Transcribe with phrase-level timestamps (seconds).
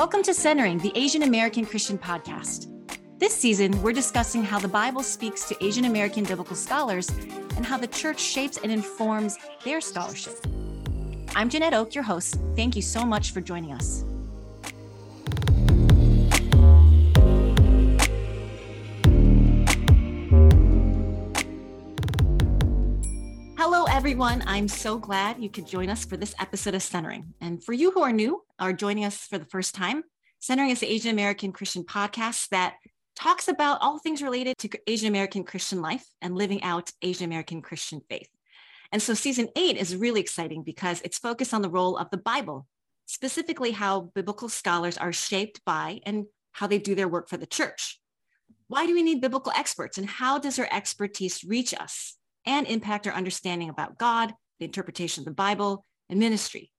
[0.00, 2.68] Welcome to Centering, the Asian American Christian podcast.
[3.18, 7.10] This season, we're discussing how the Bible speaks to Asian American biblical scholars
[7.54, 10.38] and how the church shapes and informs their scholarship.
[11.36, 12.38] I'm Janette Ok, your host.
[12.56, 14.06] Thank you so much for joining us.
[23.58, 24.42] Hello, everyone.
[24.46, 27.34] I'm so glad you could join us for this episode of Centering.
[27.42, 30.04] And for you who are new or joining us for the first time,
[30.38, 32.76] Centering is the Asian American Christian podcast that
[33.14, 37.60] talks about all things related to Asian American Christian life and living out Asian American
[37.60, 38.28] Christian faith.
[38.90, 42.16] And so season eight is really exciting because it's focused on the role of the
[42.16, 42.66] Bible,
[43.06, 47.46] specifically how biblical scholars are shaped by and how they do their work for the
[47.46, 48.00] church.
[48.68, 52.16] Why do we need biblical experts and how does their expertise reach us?
[52.46, 56.72] and impact our understanding about God, the interpretation of the Bible, and ministry.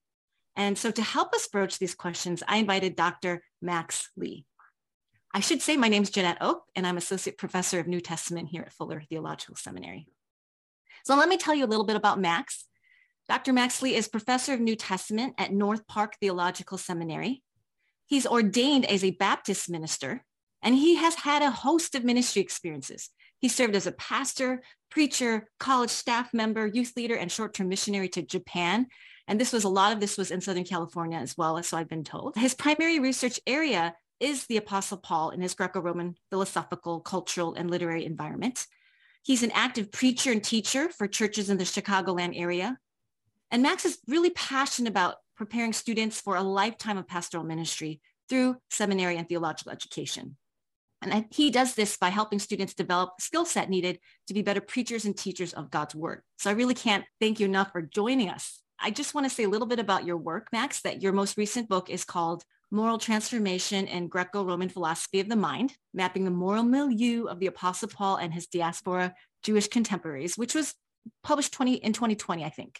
[0.55, 3.43] And so to help us broach these questions, I invited Dr.
[3.61, 4.45] Max Lee.
[5.33, 8.49] I should say my name is Janette Ok, and I'm Associate Professor of New Testament
[8.49, 10.08] here at Fuller Theological Seminary.
[11.05, 12.66] So let me tell you a little bit about Max.
[13.30, 13.53] Dr.
[13.53, 17.43] Max Lee is Professor of New Testament at North Park Theological Seminary.
[18.08, 20.25] He's ordained as a Baptist minister,
[20.61, 23.09] and he has had a host of ministry experiences.
[23.39, 28.21] He served as a pastor, preacher, college staff member, youth leader, and short-term missionary to
[28.21, 28.88] Japan.
[29.31, 31.87] And this was a lot of this was in Southern California as well, so I've
[31.87, 32.35] been told.
[32.35, 38.03] His primary research area is the Apostle Paul in his Greco-Roman philosophical, cultural, and literary
[38.03, 38.67] environment.
[39.23, 42.77] He's an active preacher and teacher for churches in the Chicagoland area.
[43.52, 48.57] And Max is really passionate about preparing students for a lifetime of pastoral ministry through
[48.69, 50.35] seminary and theological education.
[51.02, 55.05] And he does this by helping students develop skill set needed to be better preachers
[55.05, 56.21] and teachers of God's word.
[56.37, 58.61] So I really can't thank you enough for joining us.
[58.81, 61.37] I just want to say a little bit about your work, Max, that your most
[61.37, 66.63] recent book is called Moral Transformation in Greco-Roman Philosophy of the Mind, mapping the moral
[66.63, 70.73] milieu of the Apostle Paul and his diaspora Jewish contemporaries, which was
[71.23, 72.80] published 20 in 2020, I think.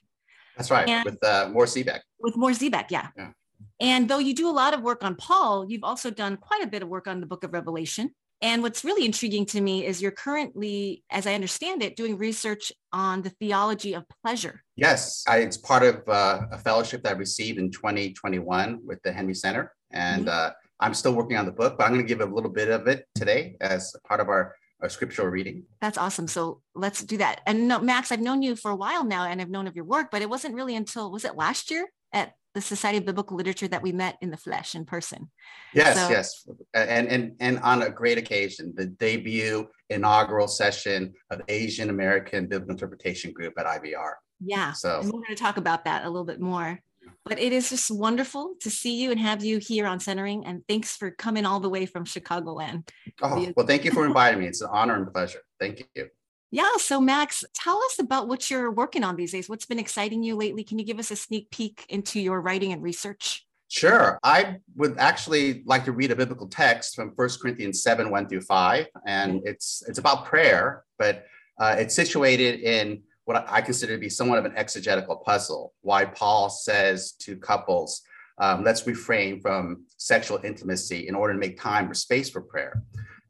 [0.58, 2.02] That's right, and with uh, Mohr Siebeck.
[2.20, 3.08] With Mohr Siebeck, yeah.
[3.18, 3.32] yeah.
[3.80, 6.68] And though you do a lot of work on Paul, you've also done quite a
[6.68, 8.14] bit of work on the book of Revelation.
[8.42, 12.72] And what's really intriguing to me is you're currently, as I understand it, doing research
[12.92, 14.64] on the theology of pleasure.
[14.76, 19.12] Yes, I, it's part of uh, a fellowship that I received in 2021 with the
[19.12, 19.74] Henry Center.
[19.92, 20.48] And mm-hmm.
[20.48, 22.70] uh, I'm still working on the book, but I'm going to give a little bit
[22.70, 25.64] of it today as part of our, our scriptural reading.
[25.80, 26.28] That's awesome.
[26.28, 27.42] So let's do that.
[27.46, 29.86] And no, Max, I've known you for a while now and I've known of your
[29.86, 33.38] work, but it wasn't really until, was it last year at the Society of Biblical
[33.38, 35.30] Literature that we met in the flesh in person.
[35.74, 41.42] Yes, so, yes, and and and on a great occasion, the debut inaugural session of
[41.48, 44.14] Asian American Biblical Interpretation Group at IBR.
[44.40, 46.80] Yeah, so and we're going to talk about that a little bit more.
[47.26, 50.64] But it is just wonderful to see you and have you here on Centering, and
[50.68, 52.90] thanks for coming all the way from Chicagoland.
[53.22, 54.48] Oh, well, thank you for inviting me.
[54.48, 55.42] It's an honor and pleasure.
[55.60, 56.08] Thank you.
[56.52, 56.70] Yeah.
[56.78, 59.48] So, Max, tell us about what you're working on these days.
[59.48, 60.66] What's been exciting you lately?
[60.66, 63.46] Can you give us a sneak peek into your writing and research?
[63.70, 64.20] Sure.
[64.22, 68.42] I would actually like to read a biblical text from 1 Corinthians 7 1 through
[68.42, 68.86] 5.
[69.08, 71.26] And it's, it's about prayer, but
[71.58, 75.74] uh, it's situated in what I consider to be somewhat of an exegetical puzzle.
[75.84, 78.02] Why Paul says to couples,
[78.40, 82.84] um, let's refrain from sexual intimacy in order to make time or space for prayer.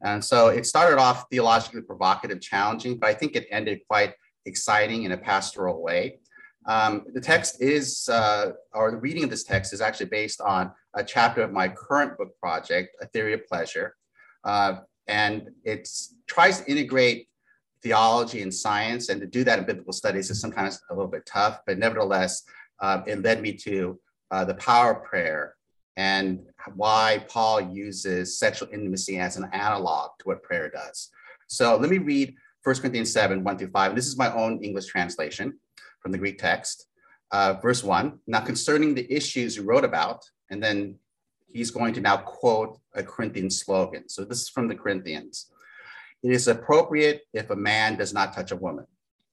[0.04, 4.14] And so it started off theologically provocative, challenging, but I think it ended quite
[4.46, 6.18] exciting in a pastoral way.
[6.66, 10.72] Um, the text is, uh, or the reading of this text is actually based on
[10.94, 13.96] a chapter of my current book project, A Theory of Pleasure.
[14.44, 15.88] Uh, and it
[16.28, 17.28] tries to integrate
[17.82, 21.26] theology and science, and to do that in biblical studies is sometimes a little bit
[21.26, 22.44] tough, but nevertheless,
[22.80, 23.98] uh, it led me to
[24.30, 25.56] uh, the power of prayer
[25.96, 26.40] and
[26.74, 31.10] why Paul uses sexual intimacy as an analog to what prayer does.
[31.48, 32.34] So let me read
[32.64, 33.94] 1 Corinthians 7, 1 through 5.
[33.94, 35.58] This is my own English translation
[36.00, 36.86] from the Greek text.
[37.30, 40.96] Uh, verse 1 Now concerning the issues you wrote about, and then
[41.48, 44.08] he's going to now quote a Corinthian slogan.
[44.08, 45.50] So this is from the Corinthians.
[46.22, 48.86] It is appropriate if a man does not touch a woman.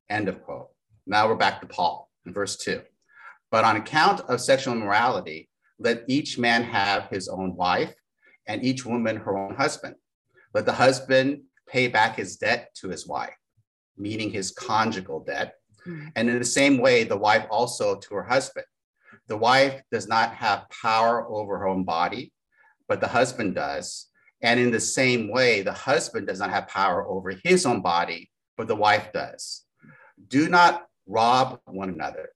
[0.10, 0.70] End of quote.
[1.06, 2.82] Now we're back to Paul in verse 2.
[3.52, 5.50] But on account of sexual immorality,
[5.80, 7.96] let each man have his own wife,
[8.48, 9.96] and each woman her own husband.
[10.54, 13.36] Let the husband pay back his debt to his wife,
[13.98, 15.56] meaning his conjugal debt.
[15.88, 16.08] Mm-hmm.
[16.16, 18.66] And in the same way, the wife also to her husband.
[19.28, 22.34] The wife does not have power over her own body,
[22.88, 24.08] but the husband does.
[24.42, 28.32] And in the same way, the husband does not have power over his own body,
[28.58, 29.66] but the wife does.
[30.28, 32.30] Do not rob one another,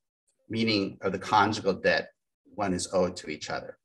[0.49, 2.12] meaning of the conjugal debt
[2.55, 3.77] one is owed to each other.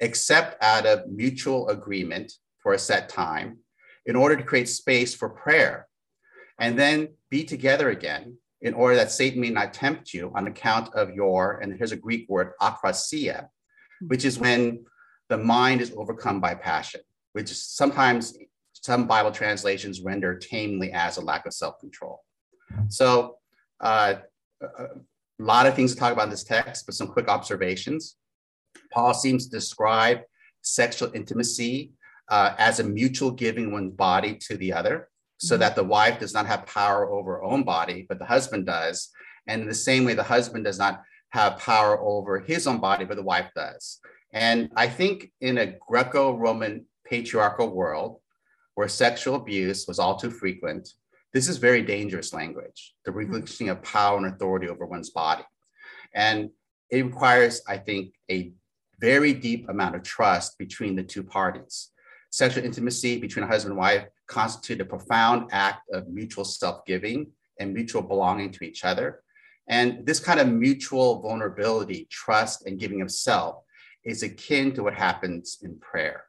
[0.00, 3.58] except out of mutual agreement for a set time
[4.06, 5.86] in order to create space for prayer,
[6.58, 10.92] and then be together again in order that Satan may not tempt you on account
[10.94, 13.48] of your, and here's a Greek word, akrasia,
[14.08, 14.84] which is when
[15.28, 17.00] the mind is overcome by passion,
[17.32, 18.36] which sometimes
[18.72, 22.24] some Bible translations render tamely as a lack of self control.
[22.88, 23.36] So,
[23.80, 24.14] uh,
[25.42, 28.16] a lot of things to talk about in this text, but some quick observations.
[28.92, 30.20] Paul seems to describe
[30.62, 31.92] sexual intimacy
[32.28, 35.08] uh, as a mutual giving one's body to the other,
[35.38, 35.60] so mm-hmm.
[35.60, 39.10] that the wife does not have power over her own body, but the husband does.
[39.48, 43.04] And in the same way, the husband does not have power over his own body,
[43.04, 43.98] but the wife does.
[44.32, 48.20] And I think in a Greco Roman patriarchal world
[48.76, 50.88] where sexual abuse was all too frequent,
[51.32, 53.18] this is very dangerous language, the mm-hmm.
[53.18, 55.44] relinquishing of power and authority over one's body.
[56.14, 56.50] And
[56.90, 58.52] it requires, I think, a
[59.00, 61.90] very deep amount of trust between the two parties.
[62.30, 67.26] Sexual intimacy between a husband and wife constitute a profound act of mutual self-giving
[67.58, 69.22] and mutual belonging to each other.
[69.68, 73.62] And this kind of mutual vulnerability, trust, and giving of self
[74.04, 76.24] is akin to what happens in prayer.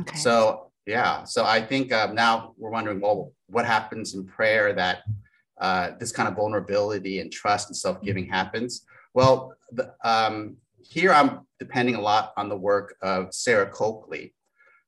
[0.00, 0.16] Okay.
[0.16, 5.04] So, yeah, so I think um, now we're wondering, well, what happens in prayer that
[5.60, 8.84] uh, this kind of vulnerability and trust and self giving happens?
[9.14, 14.34] Well, the, um, here I'm depending a lot on the work of Sarah Coakley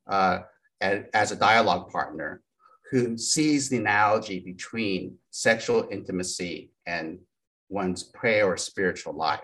[0.09, 0.41] uh,
[0.81, 2.43] as, as a dialogue partner
[2.91, 7.21] who sees the analogy between sexual intimacy and
[7.69, 9.41] one's prayer or spiritual life.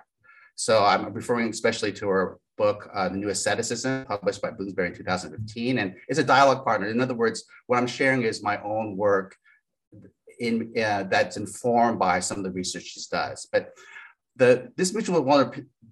[0.58, 4.94] So I'm referring especially to her book, uh, The New Asceticism, published by Bloomsbury in
[4.94, 5.78] 2015.
[5.78, 6.88] And it's a dialogue partner.
[6.88, 9.36] In other words, what I'm sharing is my own work
[10.40, 13.46] in uh, that's informed by some of the research she does.
[13.52, 13.70] But
[14.34, 15.22] the this mutual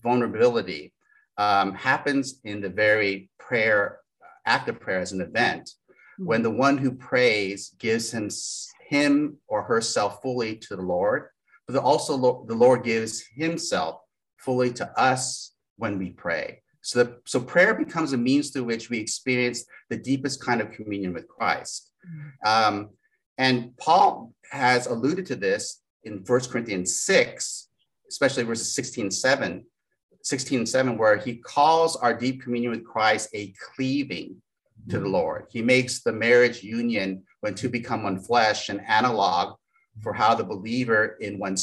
[0.03, 0.93] vulnerability
[1.39, 4.01] um, happens in the very prayer,
[4.47, 5.71] act of prayer as an event,
[6.19, 8.29] when the one who prays gives him,
[8.89, 11.29] him or herself fully to the Lord,
[11.69, 14.01] but also the Lord gives himself
[14.39, 16.63] fully to us when we pray.
[16.83, 20.71] So, the, so prayer becomes a means through which we experience the deepest kind of
[20.71, 21.91] communion with Christ.
[22.09, 22.75] Mm-hmm.
[22.77, 22.91] Um,
[23.39, 27.69] and Paul has alluded to this in 1 Corinthians 6,
[28.09, 29.65] especially verses 16 7,
[30.23, 34.37] 16 7, where he calls our deep communion with Christ a cleaving
[34.89, 35.13] to the mm-hmm.
[35.13, 35.47] Lord.
[35.51, 39.57] He makes the marriage union when two become one flesh an analog
[40.03, 41.57] for how the believer in one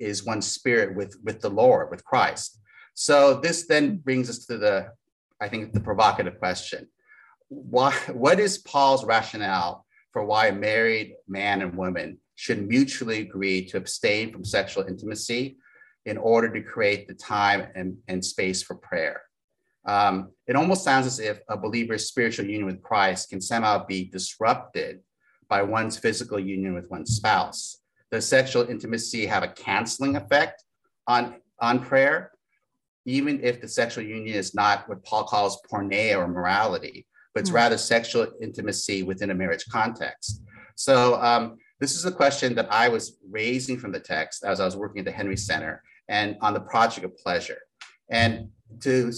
[0.00, 2.60] is one spirit with, with the Lord, with Christ.
[2.94, 4.88] So this then brings us to the,
[5.40, 6.88] I think, the provocative question.
[7.48, 13.64] Why, what is Paul's rationale for why a married man and woman should mutually agree
[13.66, 15.58] to abstain from sexual intimacy
[16.06, 19.22] in order to create the time and, and space for prayer?
[19.86, 24.04] Um, it almost sounds as if a believer's spiritual union with Christ can somehow be
[24.04, 25.00] disrupted
[25.48, 27.78] by one's physical union with one's spouse.
[28.10, 30.64] Does sexual intimacy have a canceling effect
[31.06, 32.32] on, on prayer?
[33.04, 37.50] Even if the sexual union is not what Paul calls porneia or morality, but it's
[37.50, 37.56] mm-hmm.
[37.56, 40.42] rather sexual intimacy within a marriage context.
[40.76, 44.64] So um, this is a question that I was raising from the text as I
[44.64, 47.58] was working at the Henry Center and on the project of pleasure.
[48.10, 48.48] And
[48.80, 49.12] to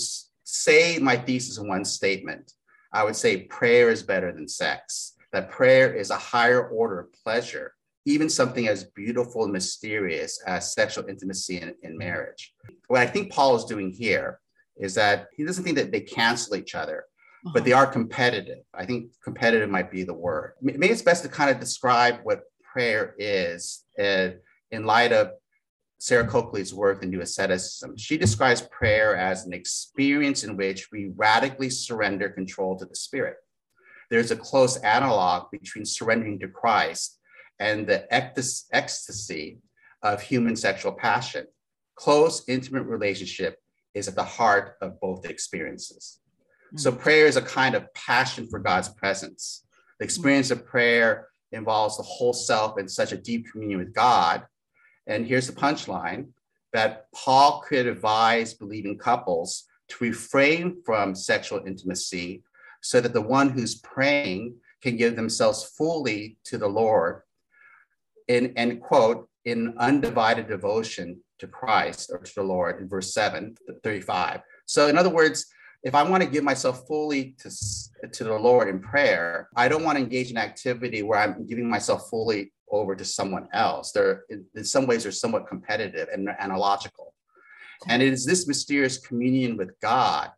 [0.44, 2.52] say my thesis in one statement,
[2.92, 7.12] I would say prayer is better than sex, that prayer is a higher order of
[7.12, 7.74] pleasure,
[8.06, 12.54] even something as beautiful and mysterious as sexual intimacy in, in marriage.
[12.88, 14.40] What I think Paul is doing here
[14.76, 17.04] is that he doesn't think that they cancel each other,
[17.44, 17.52] uh-huh.
[17.54, 18.64] but they are competitive.
[18.74, 20.54] I think competitive might be the word.
[20.62, 22.42] Maybe it's best to kind of describe what
[22.72, 24.30] prayer is uh,
[24.70, 25.32] in light of
[25.98, 31.12] Sarah Coakley's work, The New Asceticism, she describes prayer as an experience in which we
[31.14, 33.36] radically surrender control to the Spirit.
[34.08, 37.19] There's a close analog between surrendering to Christ
[37.60, 39.58] and the ecstasy
[40.02, 41.46] of human sexual passion.
[41.94, 43.58] Close, intimate relationship
[43.94, 46.18] is at the heart of both experiences.
[46.66, 46.78] Mm-hmm.
[46.78, 49.64] So, prayer is a kind of passion for God's presence.
[49.98, 54.44] The experience of prayer involves the whole self in such a deep communion with God
[55.10, 56.28] and here's the punchline
[56.72, 62.44] that Paul could advise believing couples to refrain from sexual intimacy
[62.80, 67.22] so that the one who's praying can give themselves fully to the Lord
[68.30, 73.56] in, and quote, in undivided devotion to Christ or to the Lord in verse 7,
[73.82, 74.40] 35.
[74.66, 75.46] So, in other words,
[75.82, 77.50] if I want to give myself fully to,
[78.12, 81.68] to the Lord in prayer, I don't want to engage in activity where I'm giving
[81.68, 83.90] myself fully over to someone else.
[83.90, 87.14] They're in some ways they're somewhat competitive and analogical.
[87.88, 90.30] And it is this mysterious communion with God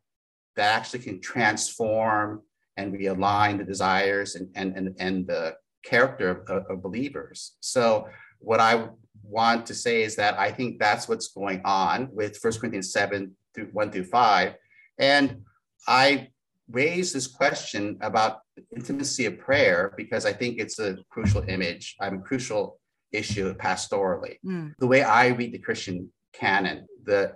[0.56, 2.42] that actually can transform
[2.76, 7.52] and realign the desires and, and, and, and the character of, of believers.
[7.60, 8.08] So
[8.38, 8.88] what I
[9.22, 13.34] want to say is that I think that's what's going on with First Corinthians 7
[13.54, 14.54] through 1 through 5.
[14.98, 15.42] And
[15.86, 16.28] I
[16.70, 18.40] raise this question about
[18.74, 22.78] intimacy of prayer because I think it's a crucial image, I'm a crucial
[23.12, 24.38] issue pastorally.
[24.44, 24.74] Mm.
[24.78, 27.34] The way I read the Christian canon, the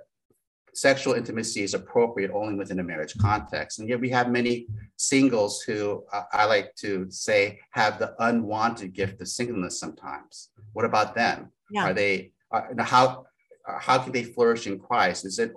[0.76, 3.78] sexual intimacy is appropriate only within a marriage context.
[3.78, 4.66] And yet we have many
[4.96, 10.50] singles who uh, I like to say have the unwanted gift of singleness sometimes.
[10.74, 11.50] What about them?
[11.70, 11.86] Yeah.
[11.86, 13.26] Are they, uh, how,
[13.66, 15.24] uh, how can they flourish in Christ?
[15.24, 15.54] Is it,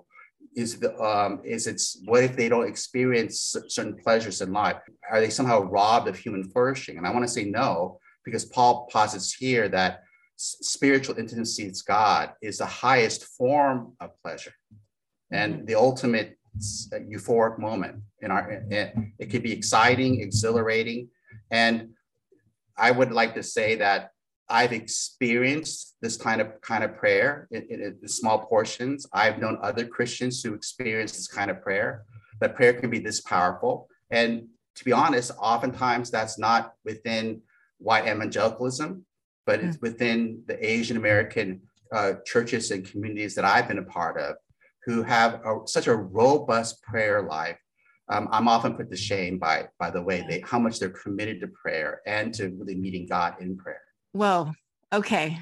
[0.56, 4.78] is the, um, is it, what if they don't experience certain pleasures in life?
[5.12, 6.98] Are they somehow robbed of human flourishing?
[6.98, 10.04] And I want to say no, because Paul posits here that
[10.38, 14.54] spiritual intimacy with God is the highest form of pleasure
[15.31, 15.65] and mm-hmm.
[15.65, 16.38] the ultimate
[17.13, 21.09] euphoric moment in our it, it could be exciting exhilarating.
[21.51, 21.89] And
[22.77, 24.12] i would like to say that
[24.50, 29.05] i've experienced this kind of kind of prayer in, in, in small portions.
[29.13, 32.05] I've known other christians who experience this kind of prayer.
[32.41, 33.89] That prayer can be this powerful.
[34.12, 34.48] And
[34.79, 37.41] to be honest oftentimes that's not within
[37.77, 39.05] white evangelicalism
[39.45, 39.81] but it's mm.
[39.81, 44.36] within the asian american uh, churches and communities that i've been a part of
[44.89, 47.58] who have a, such a robust prayer life.
[48.08, 51.41] Um, I'm often put to shame by by the way they how much they're committed
[51.41, 53.81] to prayer and to really meeting God in prayer.
[54.13, 54.51] Whoa.
[54.91, 55.38] Okay.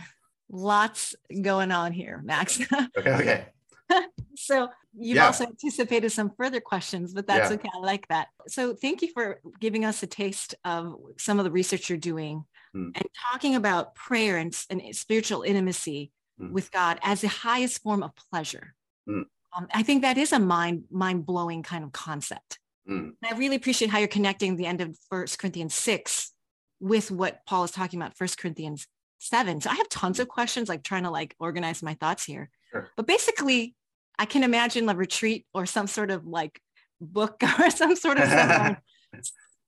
[0.49, 2.59] Lots going on here, Max.
[2.97, 3.13] okay.
[3.13, 3.45] Okay.
[4.35, 5.27] so you've yeah.
[5.27, 7.55] also anticipated some further questions, but that's yeah.
[7.55, 7.69] okay.
[7.73, 8.27] I like that.
[8.49, 12.43] So thank you for giving us a taste of some of the research you're doing
[12.75, 12.91] mm.
[12.93, 16.51] and talking about prayer and, and spiritual intimacy mm.
[16.51, 18.73] with God as the highest form of pleasure.
[19.07, 19.23] Mm.
[19.57, 22.59] Um, I think that is a mind mind blowing kind of concept.
[22.89, 23.13] Mm.
[23.23, 26.31] I really appreciate how you're connecting the end of First Corinthians six
[26.79, 28.87] with what Paul is talking about First Corinthians
[29.19, 29.59] seven.
[29.61, 32.49] So I have tons of questions, like trying to like organize my thoughts here.
[32.71, 32.89] Sure.
[32.95, 33.75] But basically,
[34.19, 36.61] I can imagine a retreat or some sort of like
[37.01, 38.29] book or some sort of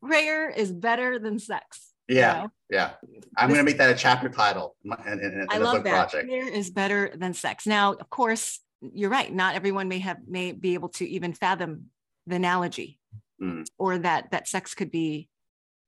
[0.03, 1.93] prayer is better than sex.
[2.07, 2.51] Yeah, you know?
[2.71, 2.91] yeah.
[3.37, 6.09] I'm going to make that a chapter title in, in, in I love that.
[6.09, 6.27] Project.
[6.27, 7.67] Prayer is better than sex.
[7.67, 9.33] Now, of course, you're right.
[9.33, 11.85] Not everyone may have may be able to even fathom
[12.27, 12.99] the analogy,
[13.41, 13.65] mm.
[13.77, 15.29] or that that sex could be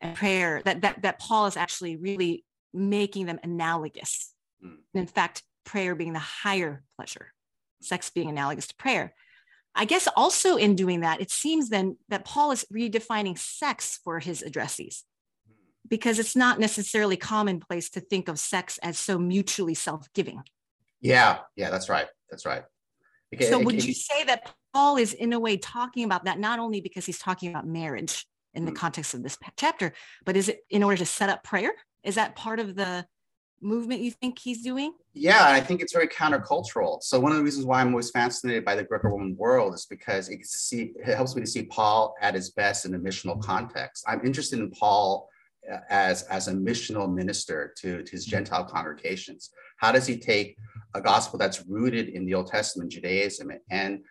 [0.02, 0.62] a prayer.
[0.66, 4.34] That that that Paul is actually really making them analogous.
[4.64, 4.78] Mm.
[4.94, 7.34] In fact, prayer being the higher pleasure,
[7.82, 9.14] sex being analogous to prayer.
[9.74, 14.20] I guess also in doing that, it seems then that Paul is redefining sex for
[14.20, 15.04] his addressees
[15.88, 20.44] because it's not necessarily commonplace to think of sex as so mutually self-giving.
[21.00, 22.08] Yeah, yeah, that's right.
[22.30, 22.64] That's right.
[23.34, 26.60] Okay, so would you say that Paul is in a way talking about that not
[26.60, 28.76] only because he's talking about marriage in the mm.
[28.76, 29.94] context of this chapter,
[30.26, 31.72] but is it in order to set up prayer?
[32.04, 33.06] Is that part of the
[33.62, 34.94] movement you think he's doing?
[35.14, 37.02] Yeah, I think it's very countercultural.
[37.04, 40.30] So one of the reasons why I'm always fascinated by the Greco-Roman world is because
[40.30, 44.04] it, see, it helps me to see Paul at his best in a missional context.
[44.08, 45.30] I'm interested in Paul
[45.72, 49.52] uh, as, as a missional minister to, to his Gentile congregations.
[49.82, 50.58] How does he take
[50.94, 54.02] a gospel that's rooted in the Old Testament Judaism and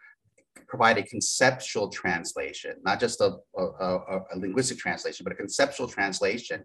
[0.66, 5.86] provide a conceptual translation, not just a, a, a, a, linguistic translation, but a conceptual
[5.86, 6.64] translation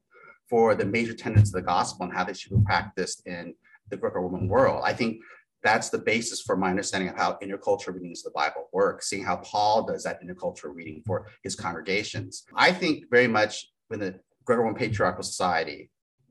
[0.50, 3.54] for the major tenets of the gospel and how they should be practiced in
[3.90, 4.82] the Greco-Roman world.
[4.84, 5.22] I think
[5.64, 9.24] that's the basis for my understanding of how intercultural readings of the Bible work, seeing
[9.24, 12.44] how Paul does that intercultural reading for his congregations.
[12.56, 15.90] I think very much in the Greco-Roman patriarchal society,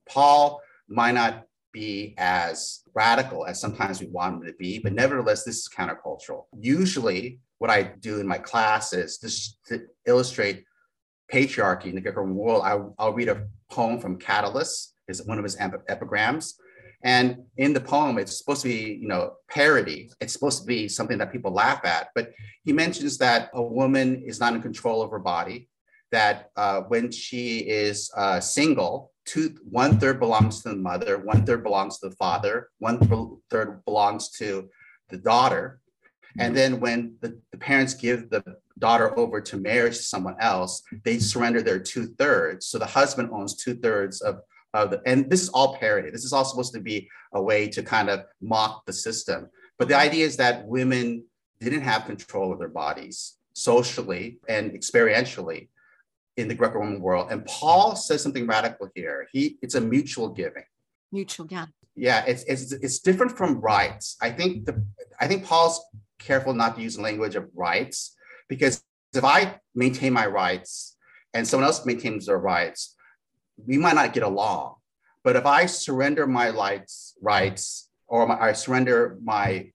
[0.08, 5.44] Paul might not be as radical as sometimes we want them to be, but nevertheless,
[5.44, 6.44] this is countercultural.
[6.58, 10.64] Usually, what I do in my class is just to illustrate
[11.32, 12.62] patriarchy in the Greco-Roman world.
[12.64, 16.54] I, I'll read a poem from Catullus, is one of his epigrams.
[17.02, 20.10] And in the poem, it's supposed to be, you know, parody.
[20.20, 22.08] It's supposed to be something that people laugh at.
[22.14, 22.32] But
[22.64, 25.68] he mentions that a woman is not in control of her body,
[26.12, 31.44] that uh, when she is uh, single, two one third belongs to the mother, one
[31.46, 32.98] third belongs to the father, one
[33.50, 34.68] third belongs to
[35.08, 35.80] the daughter.
[36.38, 36.54] And mm-hmm.
[36.54, 38.42] then when the, the parents give the
[38.78, 42.66] daughter over to marriage to someone else, they surrender their two thirds.
[42.66, 44.40] So the husband owns two thirds of,
[44.72, 46.10] of the, and this is all parody.
[46.10, 49.48] This is all supposed to be a way to kind of mock the system.
[49.78, 50.08] But the mm-hmm.
[50.08, 51.24] idea is that women
[51.60, 55.68] didn't have control of their bodies socially and experientially
[56.36, 57.28] in the Greco-Roman world.
[57.30, 59.28] And Paul says something radical here.
[59.32, 60.64] He it's a mutual giving.
[61.12, 61.66] Mutual, yeah.
[61.94, 64.16] Yeah, it's it's it's different from rights.
[64.20, 64.84] I think the
[65.20, 65.80] I think Paul's
[66.18, 68.16] careful not to use the language of rights
[68.48, 68.82] because
[69.14, 70.96] if I maintain my rights
[71.32, 72.96] and someone else maintains their rights,
[73.56, 74.76] we might not get along.
[75.22, 79.70] But if I surrender my rights, rights, or my, I surrender my,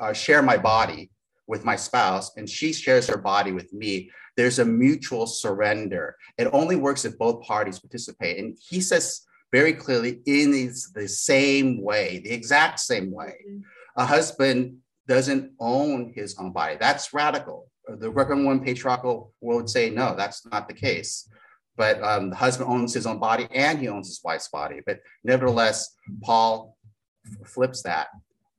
[0.00, 1.10] uh, share my body
[1.46, 4.10] with my spouse, and she shares her body with me,
[4.40, 6.16] there's a mutual surrender.
[6.38, 8.38] It only works if both parties participate.
[8.38, 10.50] And he says very clearly, in
[10.94, 13.34] the same way, the exact same way,
[13.96, 16.78] a husband doesn't own his own body.
[16.80, 17.68] That's radical.
[17.86, 21.28] The Reverend One patriarchal would say, no, that's not the case
[21.76, 24.80] but um, the husband owns his own body and he owns his wife's body.
[24.84, 26.76] But nevertheless, Paul
[27.46, 28.08] flips that.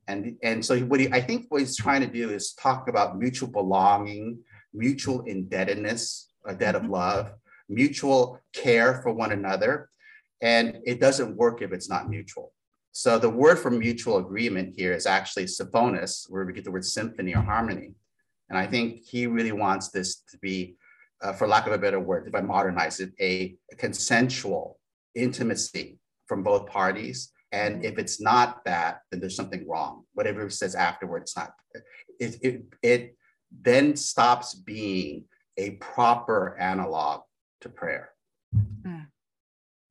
[0.08, 3.16] And, and so what he, I think what he's trying to do is talk about
[3.16, 4.40] mutual belonging,
[4.74, 6.92] mutual indebtedness, a debt of mm-hmm.
[6.92, 7.32] love,
[7.68, 9.88] mutual care for one another.
[10.40, 12.52] And it doesn't work if it's not mutual.
[12.92, 16.84] So the word for mutual agreement here is actually symphonous, where we get the word
[16.84, 17.92] symphony or harmony.
[18.50, 20.76] And I think he really wants this to be
[21.22, 24.78] uh, for lack of a better word, if I modernize it, a, a consensual
[25.14, 27.32] intimacy from both parties.
[27.52, 30.04] And if it's not that, then there's something wrong.
[30.14, 31.52] Whatever it says afterwards, not
[32.18, 33.16] it, it, it
[33.60, 35.24] then stops being
[35.56, 37.22] a proper analog
[37.60, 38.10] to prayer.
[38.86, 39.06] Mm.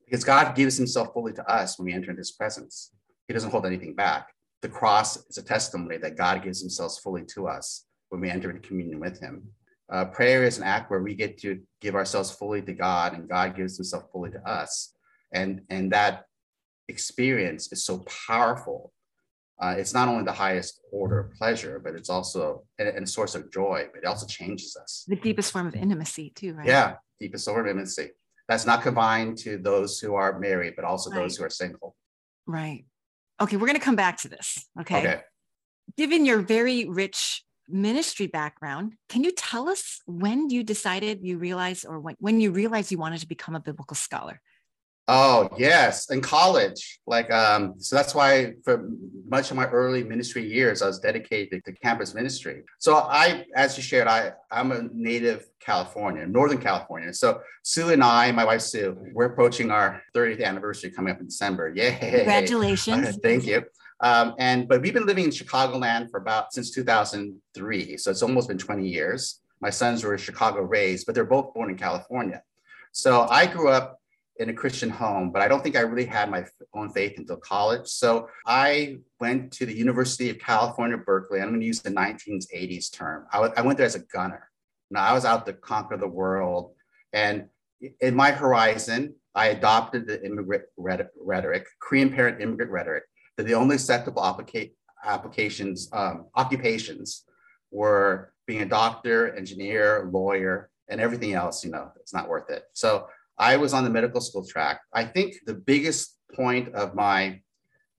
[0.06, 2.92] Because God gives himself fully to us when we enter into his presence.
[3.28, 4.34] He doesn't hold anything back.
[4.62, 8.50] The cross is a testimony that God gives himself fully to us when we enter
[8.52, 9.44] into communion with him.
[9.92, 13.28] Uh, prayer is an act where we get to give ourselves fully to God and
[13.28, 14.94] God gives himself fully to us.
[15.34, 16.26] And, and that
[16.88, 18.94] experience is so powerful.
[19.62, 23.36] Uh, it's not only the highest order of pleasure, but it's also a, a, source
[23.36, 25.06] of joy, but it also changes us.
[25.08, 26.66] The deepest form of intimacy, too, right?
[26.66, 28.10] Yeah, deepest form of intimacy.
[28.48, 31.20] That's not confined to those who are married, but also right.
[31.20, 31.96] those who are single.
[32.48, 32.86] Right.
[33.40, 34.68] Okay, we're going to come back to this.
[34.80, 35.00] Okay.
[35.00, 35.22] okay.
[35.96, 41.86] Given your very rich ministry background, can you tell us when you decided you realized
[41.88, 44.42] or when, when you realized you wanted to become a biblical scholar?
[45.14, 47.02] Oh, yes, in college.
[47.06, 48.88] Like, um, so that's why for
[49.28, 52.64] much of my early ministry years, I was dedicated to campus ministry.
[52.80, 57.14] So I, as you shared, I, I'm a native California, Northern California.
[57.14, 61.26] So Sue and I, my wife Sue, we're approaching our 30th anniversary coming up in
[61.26, 61.74] December.
[61.76, 61.98] Yay.
[62.00, 63.08] Congratulations.
[63.08, 63.66] Uh, thank you.
[64.00, 68.48] Um, and but we've been living in Chicagoland for about since 2003, so it's almost
[68.48, 69.42] been 20 years.
[69.60, 72.42] My sons were Chicago raised, but they're both born in California.
[72.94, 74.01] So I grew up
[74.38, 77.38] in a Christian home, but I don't think I really had my own faith until
[77.38, 77.88] college.
[77.88, 81.42] So I went to the University of California, Berkeley.
[81.42, 83.28] I'm going to use the 1980s term.
[83.32, 84.50] I, w- I went there as a gunner.
[84.90, 86.74] Now I was out to conquer the world.
[87.14, 87.50] And
[88.00, 93.04] in my horizon, I adopted the immigrant rhetoric, Korean parent immigrant rhetoric
[93.38, 94.72] that the only acceptable applica-
[95.04, 97.26] applications, um, occupations
[97.72, 102.64] were being a doctor, engineer, lawyer, and everything else, you know, it's not worth it.
[102.74, 103.08] So
[103.42, 104.80] I was on the medical school track.
[104.94, 107.42] I think the biggest point of my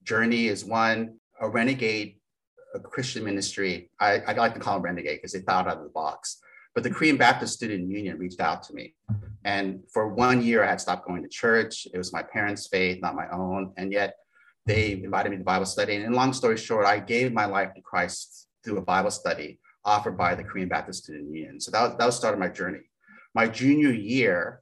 [0.04, 2.16] journey is one, a renegade
[2.74, 3.90] a Christian ministry.
[4.00, 6.38] I, I like to call them renegade because they thought out of the box.
[6.74, 8.94] But the Korean Baptist Student Union reached out to me.
[9.44, 11.86] And for one year, I had stopped going to church.
[11.92, 13.72] It was my parents' faith, not my own.
[13.76, 14.14] And yet
[14.64, 15.96] they invited me to Bible study.
[15.96, 20.16] And long story short, I gave my life to Christ through a Bible study offered
[20.16, 21.60] by the Korean Baptist Student Union.
[21.60, 22.80] So that was, that was started my journey.
[23.34, 24.61] My junior year,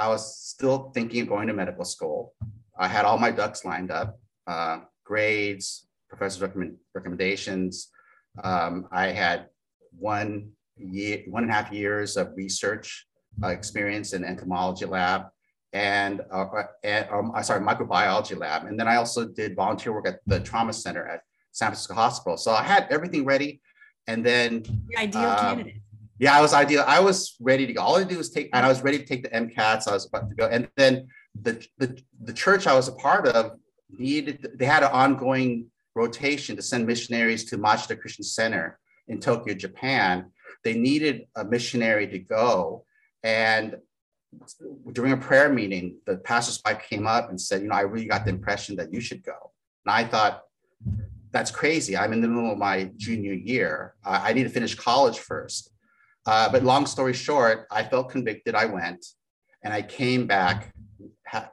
[0.00, 2.32] I was still thinking of going to medical school.
[2.78, 7.90] I had all my ducks lined up, uh, grades, professor's recommend, recommendations.
[8.42, 9.48] Um, I had
[9.92, 13.06] one year, one and a half years of research
[13.42, 15.26] uh, experience in entomology lab
[15.74, 16.46] and, uh,
[16.82, 18.64] and um, sorry, microbiology lab.
[18.64, 21.20] And then I also did volunteer work at the trauma center at
[21.52, 22.38] San Francisco Hospital.
[22.38, 23.60] So I had everything ready.
[24.06, 25.79] And then the ideal um, candidate.
[26.20, 26.84] Yeah, I was ideal.
[26.86, 27.80] I was ready to go.
[27.80, 29.88] All I did was take, and I was ready to take the MCATs.
[29.88, 30.46] I was about to go.
[30.46, 31.08] And then
[31.40, 36.56] the, the, the church I was a part of needed, they had an ongoing rotation
[36.56, 38.78] to send missionaries to Machida Christian Center
[39.08, 40.26] in Tokyo, Japan.
[40.62, 42.84] They needed a missionary to go.
[43.24, 43.76] And
[44.92, 48.04] during a prayer meeting, the pastor's wife came up and said, You know, I really
[48.04, 49.52] got the impression that you should go.
[49.86, 50.42] And I thought,
[51.30, 51.96] That's crazy.
[51.96, 53.94] I'm in the middle of my junior year.
[54.04, 55.70] Uh, I need to finish college first.
[56.30, 58.54] Uh, but long story short, I felt convicted.
[58.54, 59.04] I went
[59.64, 60.72] and I came back
[61.26, 61.50] ha-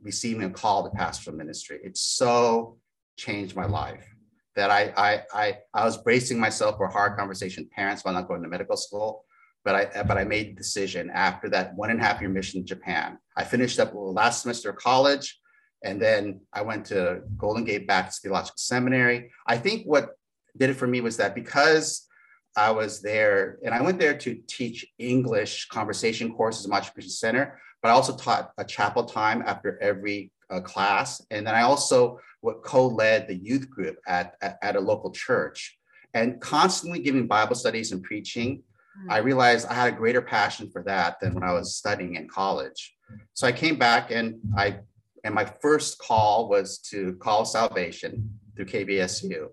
[0.00, 1.80] receiving a call to pastoral ministry.
[1.82, 2.78] It so
[3.16, 4.06] changed my life
[4.54, 8.42] that I, I, I, I was bracing myself for hard conversation parents while not going
[8.44, 9.24] to medical school
[9.64, 12.60] but I but I made the decision after that one and a half year mission
[12.60, 13.18] in Japan.
[13.36, 15.38] I finished up last semester of college,
[15.84, 19.30] and then I went to Golden Gate Baptist Theological Seminary.
[19.46, 20.10] I think what
[20.56, 22.08] did it for me was that because
[22.56, 27.58] I was there, and I went there to teach English conversation courses at Machida Center,
[27.82, 31.24] but I also taught a chapel time after every uh, class.
[31.30, 32.20] And then I also
[32.64, 35.78] co-led the youth group at, at, at, a local church
[36.14, 38.62] and constantly giving Bible studies and preaching.
[39.08, 39.26] I hmm.
[39.26, 42.94] realized I had a greater passion for that than when I was studying in college.
[43.34, 44.80] So I came back and I,
[45.24, 49.48] and my first call was to call salvation through KBSU.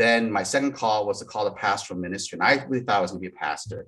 [0.00, 2.38] Then my second call was to call the pastoral ministry.
[2.38, 3.86] And I really thought I was going to be a pastor.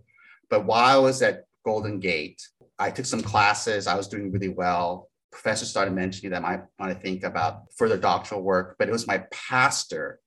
[0.51, 2.39] But while I was at Golden Gate,
[2.79, 3.87] I took some classes.
[3.87, 5.09] I was doing really well.
[5.31, 8.77] Professors started mentioning that I might want to think about further doctoral work.
[8.79, 10.21] But it was my pastor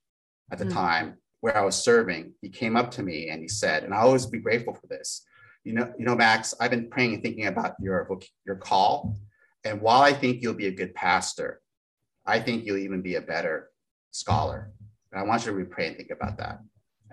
[0.51, 0.73] at the mm.
[0.73, 2.33] time where I was serving.
[2.41, 5.23] He came up to me and he said, and I always be grateful for this.
[5.63, 9.19] You know, you know, Max, I've been praying and thinking about your book, your call.
[9.63, 11.61] And while I think you'll be a good pastor,
[12.25, 13.69] I think you'll even be a better
[14.09, 14.71] scholar.
[15.15, 16.59] And I want you to pray and think about that.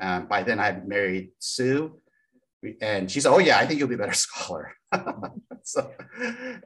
[0.01, 2.01] Um, by then, I married Sue,
[2.81, 4.73] and she said, "Oh yeah, I think you'll be a better scholar."
[5.62, 5.93] so,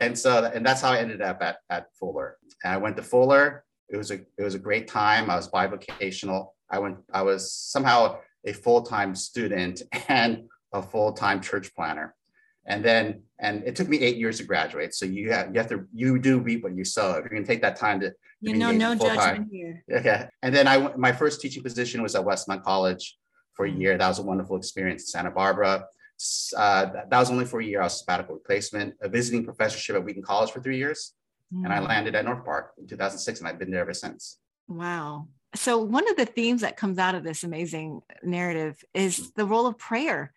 [0.01, 2.38] and so, and that's how I ended up at, at Fuller.
[2.64, 3.64] And I went to Fuller.
[3.90, 5.29] It was a it was a great time.
[5.29, 6.53] I was bivocational.
[6.70, 6.96] I went.
[7.12, 12.14] I was somehow a full time student and a full time church planner.
[12.68, 14.94] And then, and it took me eight years to graduate.
[14.94, 17.11] So you have you have to you do reap what you sow.
[17.11, 19.83] If you're going to take that time to you know, no judgment here.
[19.90, 20.27] Okay.
[20.42, 23.16] And then I my first teaching position was at Westmont College
[23.55, 23.81] for a mm.
[23.81, 23.99] year.
[23.99, 25.87] That was a wonderful experience in Santa Barbara.
[26.57, 27.81] Uh, that, was only for a year.
[27.81, 31.12] I was sabbatical replacement, a visiting professorship at Wheaton College for three years,
[31.55, 31.64] mm.
[31.64, 31.88] and I mm.
[31.88, 34.38] landed at North Park in 2006, and I've been there ever since.
[34.68, 35.29] Wow.
[35.55, 39.66] So one of the themes that comes out of this amazing narrative is the role
[39.66, 40.33] of prayer.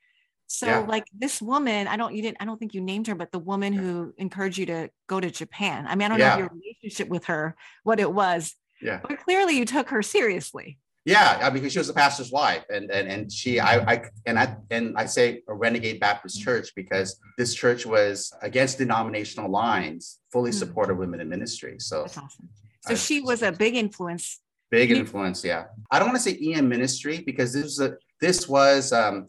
[0.52, 0.80] So yeah.
[0.80, 3.38] like this woman, I don't you didn't I don't think you named her, but the
[3.38, 5.86] woman who encouraged you to go to Japan.
[5.88, 6.34] I mean, I don't yeah.
[6.34, 8.56] know your relationship with her, what it was.
[8.82, 9.00] Yeah.
[9.08, 10.80] But clearly you took her seriously.
[11.06, 14.40] Yeah, I because she was a pastor's wife, and and and she, I, I, and
[14.40, 20.20] I, and I say a renegade Baptist church because this church was against denominational lines,
[20.32, 20.58] fully mm-hmm.
[20.58, 21.76] supported women in ministry.
[21.80, 22.50] So that's awesome.
[22.82, 24.42] So I, she was a big influence.
[24.72, 25.66] Big influence, yeah.
[25.90, 29.28] I don't want to say EM ministry because this was a this was um,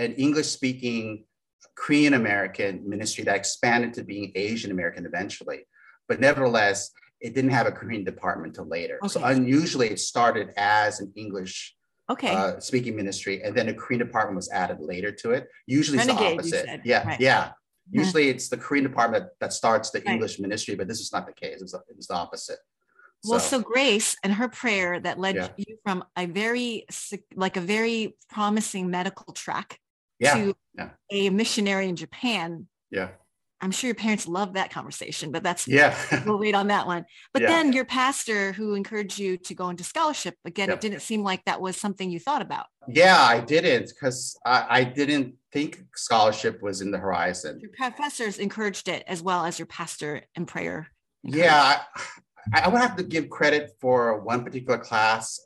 [0.00, 1.24] an English speaking
[1.76, 5.60] Korean American ministry that expanded to being Asian American eventually.
[6.08, 8.98] But nevertheless, it didn't have a Korean department till later.
[9.02, 9.08] Okay.
[9.08, 11.76] So unusually, it started as an English
[12.08, 12.34] okay.
[12.34, 15.48] Uh, speaking ministry, and then a Korean department was added later to it.
[15.66, 16.80] Usually, Renegade, it's the opposite.
[16.84, 17.20] Yeah, right.
[17.20, 17.52] yeah.
[17.92, 20.14] Usually, it's the Korean department that starts the right.
[20.14, 21.60] English ministry, but this is not the case.
[21.60, 22.58] It's, it's the opposite.
[23.24, 25.48] Well, so, so Grace and her prayer that led yeah.
[25.56, 26.86] you from a very
[27.34, 29.78] like a very promising medical track
[30.20, 30.34] yeah.
[30.34, 30.90] to yeah.
[31.10, 32.68] a missionary in Japan.
[32.90, 33.08] Yeah.
[33.62, 35.94] I'm sure your parents love that conversation, but that's yeah.
[36.26, 37.04] we'll wait on that one.
[37.32, 37.48] But yeah.
[37.48, 40.78] then your pastor who encouraged you to go into scholarship again, yep.
[40.78, 42.66] it didn't seem like that was something you thought about.
[42.88, 47.60] Yeah, I didn't because I, I, didn't think scholarship was in the horizon.
[47.60, 50.88] Your professors encouraged it as well as your pastor in prayer.
[51.22, 51.82] Yeah,
[52.54, 55.38] I, I would have to give credit for one particular class.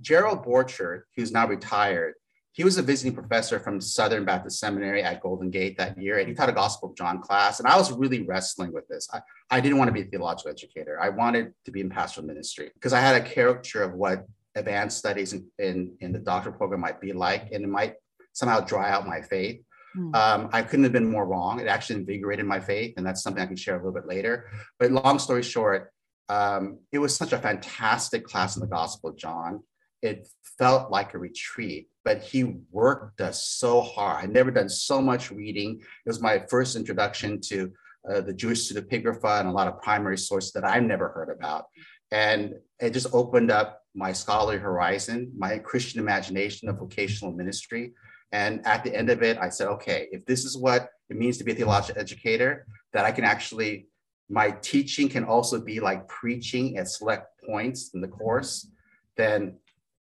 [0.00, 2.14] Gerald Borchert, who's now retired,
[2.52, 6.28] he was a visiting professor from Southern Baptist Seminary at Golden Gate that year, and
[6.28, 7.58] he taught a Gospel of John class.
[7.58, 9.08] And I was really wrestling with this.
[9.12, 11.00] I, I didn't want to be a theological educator.
[11.00, 14.98] I wanted to be in pastoral ministry because I had a caricature of what advanced
[14.98, 17.94] studies in, in, in the doctoral program might be like, and it might
[18.34, 19.62] somehow dry out my faith.
[19.96, 20.14] Mm.
[20.14, 21.58] Um, I couldn't have been more wrong.
[21.58, 24.50] It actually invigorated my faith, and that's something I can share a little bit later.
[24.78, 25.90] But long story short,
[26.28, 29.62] um, it was such a fantastic class in the Gospel of John.
[30.02, 34.24] It felt like a retreat but he worked us so hard.
[34.24, 35.80] I'd never done so much reading.
[35.80, 37.72] It was my first introduction to
[38.10, 41.66] uh, the Jewish pseudepigrapha and a lot of primary sources that I've never heard about.
[42.10, 47.92] And it just opened up my scholarly horizon, my Christian imagination of vocational ministry.
[48.32, 51.38] And at the end of it, I said, okay, if this is what it means
[51.38, 53.86] to be a theological educator, that I can actually,
[54.28, 58.68] my teaching can also be like preaching at select points in the course,
[59.16, 59.58] then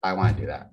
[0.04, 0.70] I want to do that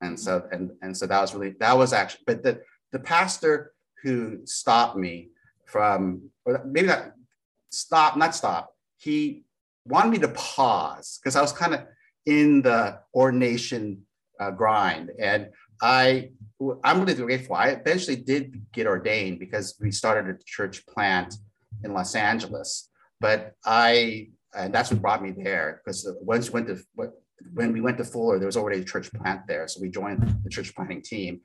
[0.00, 2.60] and so and and so that was really that was actually but the
[2.92, 5.30] the pastor who stopped me
[5.66, 7.12] from or maybe not
[7.70, 8.74] stop not stop.
[8.96, 9.44] He
[9.86, 11.80] wanted me to pause because i was kind of
[12.24, 14.02] in the ordination
[14.40, 15.10] uh, grind.
[15.18, 15.50] And
[15.82, 16.30] i
[16.84, 17.56] i'm really grateful.
[17.56, 21.34] I eventually did get ordained because we started a church plant
[21.82, 22.88] in los angeles.
[23.20, 26.78] But i and that's what brought me there because once you went to
[27.52, 29.68] when we went to Fuller, there was already a church plant there.
[29.68, 31.40] So we joined the church planting team.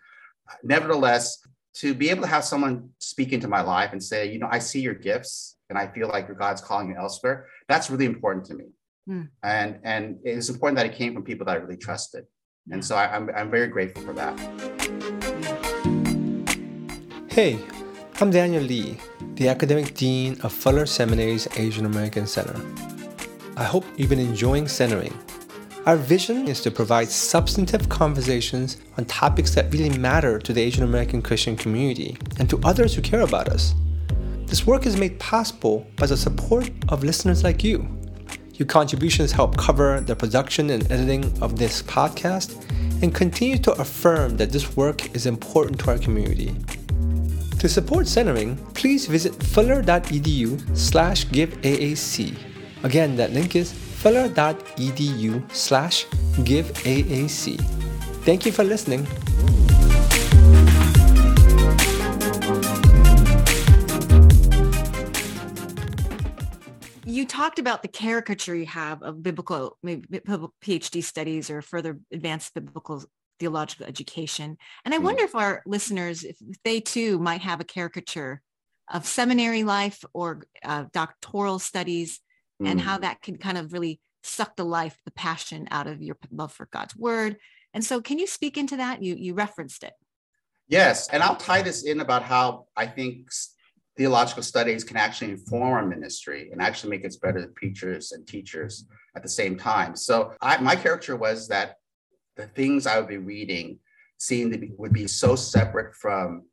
[0.63, 1.39] Nevertheless,
[1.75, 4.59] to be able to have someone speak into my life and say, you know, I
[4.59, 8.45] see your gifts and I feel like your God's calling you elsewhere, that's really important
[8.45, 8.65] to me.
[9.07, 9.29] Mm.
[9.43, 12.25] And, and it's important that it came from people that I really trusted.
[12.71, 14.37] And so I, I'm, I'm very grateful for that.
[17.29, 17.59] Hey,
[18.19, 18.97] I'm Daniel Lee,
[19.35, 22.59] the Academic Dean of Fuller Seminary's Asian American Center.
[23.55, 25.17] I hope you've been enjoying centering.
[25.89, 30.83] Our vision is to provide substantive conversations on topics that really matter to the Asian
[30.83, 33.73] American Christian community and to others who care about us.
[34.45, 37.87] This work is made possible by the support of listeners like you.
[38.53, 42.53] Your contributions help cover the production and editing of this podcast
[43.01, 46.55] and continue to affirm that this work is important to our community.
[47.57, 52.37] To support centering, please visit fuller.edu slash giveaac.
[52.83, 56.05] Again, that link is fuller.edu slash
[56.45, 57.59] giveaac.
[58.23, 59.05] Thank you for listening.
[67.05, 72.53] You talked about the caricature you have of biblical, maybe PhD studies or further advanced
[72.53, 73.03] biblical
[73.39, 74.57] theological education.
[74.85, 75.03] And I mm.
[75.03, 78.41] wonder if our listeners, if they too might have a caricature
[78.91, 82.21] of seminary life or uh, doctoral studies
[82.61, 82.67] mm.
[82.67, 86.17] and how that can kind of really suck the life, the passion out of your
[86.31, 87.37] love for God's word.
[87.73, 89.01] And so can you speak into that?
[89.01, 89.93] You, you referenced it.
[90.67, 91.09] Yes.
[91.09, 93.29] And I'll tie this in about how I think
[93.97, 98.85] theological studies can actually inform our ministry and actually make us better preachers and teachers
[99.15, 99.95] at the same time.
[99.95, 101.75] So I, my character was that
[102.37, 103.79] the things I would be reading
[104.17, 106.43] seemed to be, would be so separate from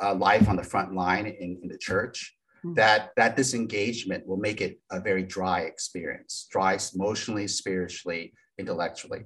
[0.00, 2.74] uh, life on the front line in, in the church mm-hmm.
[2.74, 9.24] that that disengagement will make it a very dry experience, dry emotionally, spiritually, intellectually,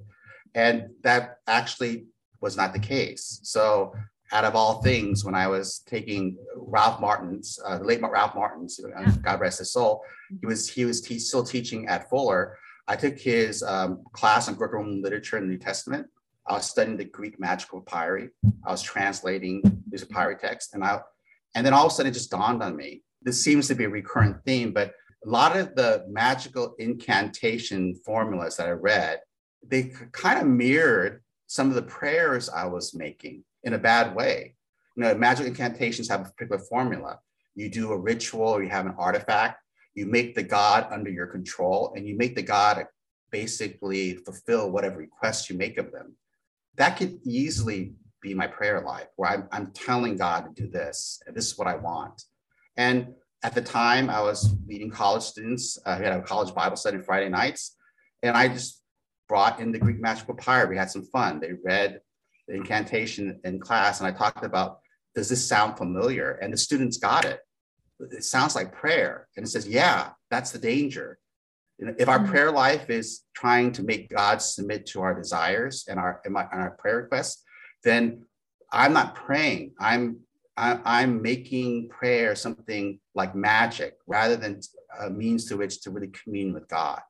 [0.55, 2.05] and that actually
[2.41, 3.39] was not the case.
[3.43, 3.93] So
[4.31, 8.79] out of all things, when I was taking Ralph Martin's, uh, the late Ralph Martin's,
[8.79, 10.03] uh, God rest his soul,
[10.41, 14.55] he was he was te- still teaching at Fuller, I took his um, class on
[14.55, 16.07] Greco-Roman literature in the New Testament.
[16.45, 18.29] I was studying the Greek magical papyri.
[18.65, 20.99] I was translating these papyri texts, and I,
[21.55, 23.03] and then all of a sudden it just dawned on me.
[23.23, 24.93] This seems to be a recurrent theme, but
[25.25, 29.21] a lot of the magical incantation formulas that I read,
[29.65, 34.55] they kind of mirrored some of the prayers I was making in a bad way.
[34.95, 37.19] You know, magical incantations have a particular formula.
[37.55, 39.59] You do a ritual, or you have an artifact,
[39.95, 42.85] you make the God under your control and you make the God
[43.31, 46.15] basically fulfill whatever requests you make of them.
[46.75, 51.21] That could easily be my prayer life where I'm, I'm telling God to do this,
[51.27, 52.23] and this is what I want.
[52.77, 55.77] And at the time, I was leading college students.
[55.85, 57.75] Uh, we had a college Bible study Friday nights,
[58.21, 58.81] and I just
[59.27, 60.69] brought in the Greek magical papyri.
[60.69, 61.39] We had some fun.
[61.39, 61.99] They read
[62.47, 64.79] the incantation in class, and I talked about,
[65.15, 66.39] does this sound familiar?
[66.41, 67.39] And the students got it
[68.11, 69.27] it sounds like prayer.
[69.35, 71.19] And it says, yeah, that's the danger.
[71.79, 72.29] If our mm-hmm.
[72.31, 76.47] prayer life is trying to make God submit to our desires and our, and, my,
[76.51, 77.43] and our prayer requests,
[77.83, 78.25] then
[78.71, 79.73] I'm not praying.
[79.79, 80.19] I'm
[80.55, 84.61] I, I'm making prayer something like magic rather than
[84.99, 87.01] a means to which to really commune with God.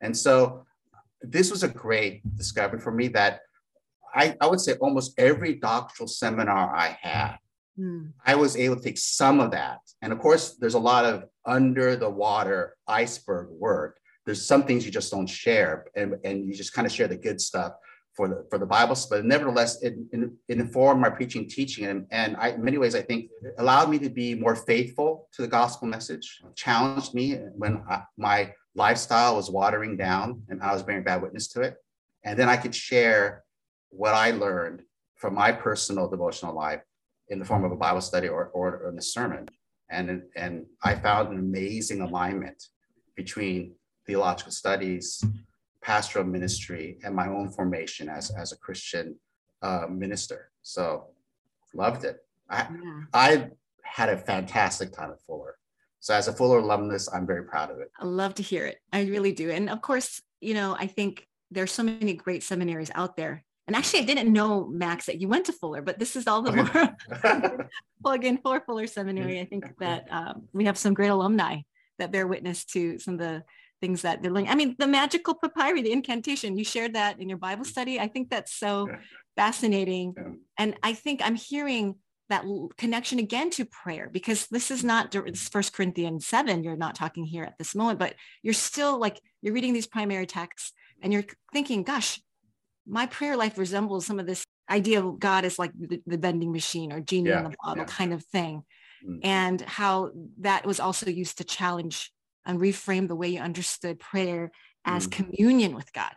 [0.00, 0.66] And so
[1.22, 3.40] this was a great discovery for me that
[4.14, 7.38] I, I would say almost every doctoral seminar I had
[7.80, 8.12] Mm.
[8.26, 9.78] I was able to take some of that.
[10.02, 13.98] And of course, there's a lot of under the water iceberg work.
[14.26, 17.16] There's some things you just don't share, and, and you just kind of share the
[17.16, 17.72] good stuff
[18.14, 18.96] for the for the Bible.
[19.08, 23.02] But nevertheless, it, it, informed my preaching, teaching, and, and I, in many ways, I
[23.02, 26.42] think allowed me to be more faithful to the gospel message.
[26.54, 31.48] Challenged me when I, my lifestyle was watering down, and I was bearing bad witness
[31.48, 31.76] to it.
[32.24, 33.44] And then I could share
[33.90, 34.82] what I learned
[35.16, 36.82] from my personal devotional life
[37.28, 39.48] in the form of a Bible study or, or, or in a sermon.
[39.90, 42.62] And, and I found an amazing alignment
[43.16, 43.74] between
[44.06, 45.24] theological studies,
[45.82, 49.16] pastoral ministry, and my own formation as, as a Christian
[49.62, 50.50] uh, minister.
[50.62, 51.08] So
[51.74, 52.18] loved it.
[52.48, 53.00] I, yeah.
[53.14, 53.48] I
[53.82, 55.56] had a fantastic time at Fuller.
[56.00, 57.90] So as a Fuller alumnus, I'm very proud of it.
[57.98, 58.78] I love to hear it.
[58.92, 59.50] I really do.
[59.50, 63.76] And of course, you know, I think there's so many great seminaries out there and
[63.76, 66.50] actually, I didn't know, Max, that you went to Fuller, but this is all the
[66.50, 67.68] more
[68.02, 69.38] plug in for Fuller Seminary.
[69.38, 71.58] I think that um, we have some great alumni
[72.00, 73.44] that bear witness to some of the
[73.80, 74.50] things that they're learning.
[74.50, 77.98] I mean, the magical papyri, the incantation, you shared that in your Bible study.
[77.98, 78.88] I think that's so
[79.36, 80.14] fascinating.
[80.58, 81.96] And I think I'm hearing
[82.28, 82.44] that
[82.76, 87.24] connection again to prayer because this is not this first corinthians 7 you're not talking
[87.24, 88.14] here at this moment but
[88.44, 92.20] you're still like you're reading these primary texts and you're thinking gosh
[92.86, 96.52] my prayer life resembles some of this idea of God as like the, the vending
[96.52, 97.88] machine or genie yeah, in the bottle yeah.
[97.88, 98.62] kind of thing.
[99.06, 99.20] Mm.
[99.22, 102.12] And how that was also used to challenge
[102.46, 104.50] and reframe the way you understood prayer
[104.84, 105.12] as mm.
[105.12, 106.12] communion with God,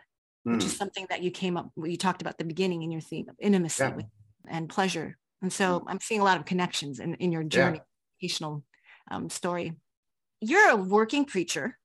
[0.46, 0.54] mm.
[0.54, 0.78] which is mm.
[0.78, 3.84] something that you came up, you talked about the beginning in your theme of intimacy
[3.84, 3.94] yeah.
[3.94, 4.06] with,
[4.48, 8.26] and pleasure And so I'm seeing a lot of connections in, in your journey, yeah.
[8.26, 8.64] educational
[9.10, 9.74] um, story.
[10.40, 11.78] You're a working preacher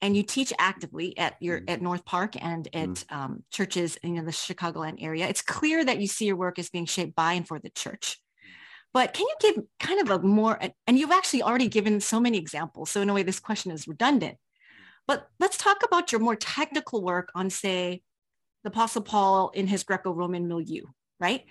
[0.00, 1.70] and you teach actively at your mm.
[1.70, 3.12] at North Park and at mm.
[3.12, 5.28] um, churches in the Chicagoland area.
[5.28, 8.21] It's clear that you see your work as being shaped by and for the church.
[8.92, 12.36] But can you give kind of a more, and you've actually already given so many
[12.38, 12.90] examples.
[12.90, 14.36] So in a way, this question is redundant.
[15.06, 18.02] But let's talk about your more technical work on, say,
[18.62, 20.82] the Apostle Paul in his Greco-Roman milieu,
[21.18, 21.44] right?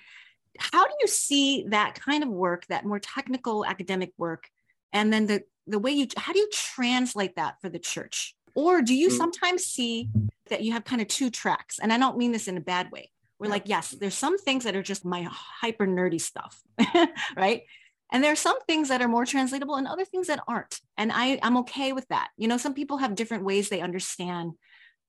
[0.60, 4.48] How do you see that kind of work, that more technical academic work,
[4.94, 8.36] and then the the way you how do you translate that for the church?
[8.56, 9.18] Or do you mm.
[9.18, 10.10] sometimes see
[10.50, 11.80] that you have kind of two tracks?
[11.80, 13.11] And I don't mean this in a bad way.
[13.42, 16.62] We're like, yes, there's some things that are just my hyper nerdy stuff,
[17.36, 17.64] right?
[18.12, 20.80] And there are some things that are more translatable and other things that aren't.
[20.96, 22.30] And I, I'm okay with that.
[22.38, 24.52] You know, some people have different ways they understand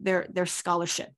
[0.01, 1.11] their, their scholarship.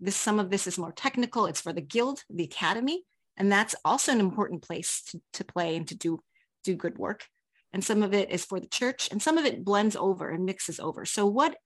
[0.00, 1.46] This, some of this is more technical.
[1.46, 3.02] It's for the guild, the academy.
[3.36, 6.20] And that's also an important place to, to play and to do,
[6.62, 7.26] do good work.
[7.72, 10.44] And some of it is for the church and some of it blends over and
[10.44, 11.04] mixes over.
[11.04, 11.56] So what,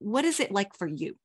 [0.00, 1.16] what is it like for you?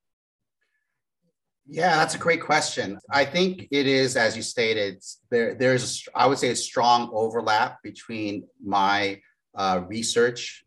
[1.67, 2.99] Yeah, that's a great question.
[3.12, 7.82] I think it is, as you stated, there there's I would say a strong overlap
[7.82, 9.19] between my
[9.56, 10.63] uh, research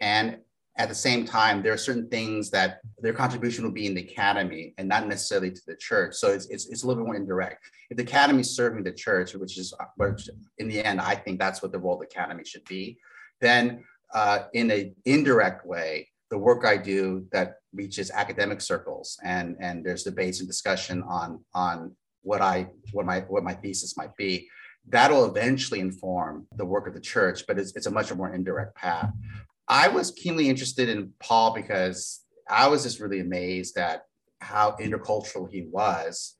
[0.00, 0.38] and
[0.78, 4.02] at the same time there are certain things that their contribution will be in the
[4.02, 6.14] academy and not necessarily to the church.
[6.16, 7.64] So it's it's, it's a little bit more indirect.
[7.90, 10.28] If the academy is serving the church, which is which
[10.58, 12.98] in the end I think that's what the role of the academy should be,
[13.40, 19.54] then uh, in an indirect way the work I do that reaches academic circles and
[19.60, 24.16] and there's debates and discussion on on what I what my what my thesis might
[24.16, 24.48] be.
[24.88, 28.74] That'll eventually inform the work of the church, but it's, it's a much more indirect
[28.74, 29.12] path.
[29.68, 34.02] I was keenly interested in Paul because I was just really amazed at
[34.40, 36.34] how intercultural he was,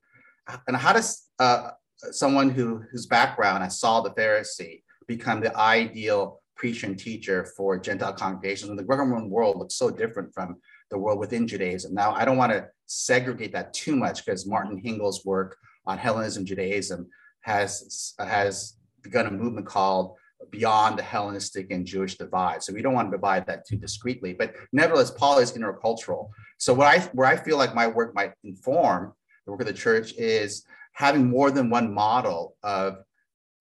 [0.67, 1.69] and how does uh,
[2.11, 7.77] someone who whose background I saw the Pharisee become the ideal preacher and teacher for
[7.77, 8.69] Gentile congregations.
[8.69, 10.57] And the Greco-Roman world looks so different from
[10.89, 11.93] the world within Judaism.
[11.93, 16.45] Now, I don't want to segregate that too much because Martin Hengel's work on Hellenism,
[16.45, 17.07] Judaism
[17.41, 20.15] has, has begun a movement called
[20.51, 22.63] Beyond the Hellenistic and Jewish Divide.
[22.63, 26.29] So we don't want to divide that too discreetly, but nevertheless, Paul is intercultural.
[26.57, 29.13] So what I, where I feel like my work might inform
[29.45, 32.97] the work of the church is having more than one model of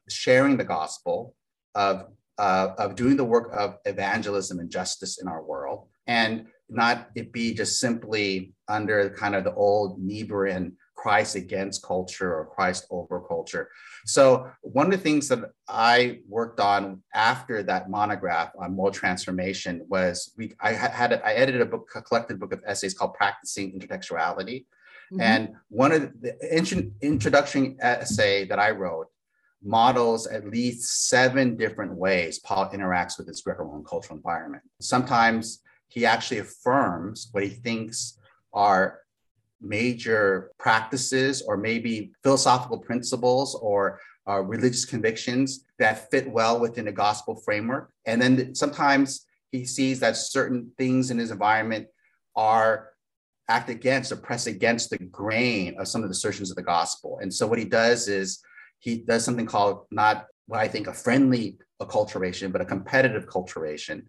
[0.08, 1.34] sharing the gospel,
[1.74, 7.08] of uh, of doing the work of evangelism and justice in our world and not
[7.14, 12.86] it be just simply under kind of the old Niebuhrian Christ against culture or Christ
[12.90, 13.68] over culture.
[14.06, 19.84] So one of the things that I worked on after that monograph on moral transformation
[19.88, 23.78] was we I had I edited a book, a collected book of essays called Practicing
[23.78, 24.66] Intertextuality.
[25.12, 25.20] Mm-hmm.
[25.20, 26.32] And one of the
[27.02, 29.08] introduction essay that I wrote
[29.64, 34.62] models at least seven different ways Paul interacts with his Greco-Roman cultural environment.
[34.80, 38.18] Sometimes he actually affirms what he thinks
[38.52, 39.00] are
[39.60, 46.92] major practices or maybe philosophical principles or uh, religious convictions that fit well within a
[46.92, 47.92] gospel framework.
[48.06, 51.86] And then sometimes he sees that certain things in his environment
[52.34, 52.88] are
[53.48, 57.18] act against or press against the grain of some of the assertions of the gospel.
[57.20, 58.42] And so what he does is
[58.82, 64.06] he does something called not what I think a friendly acculturation, but a competitive acculturation,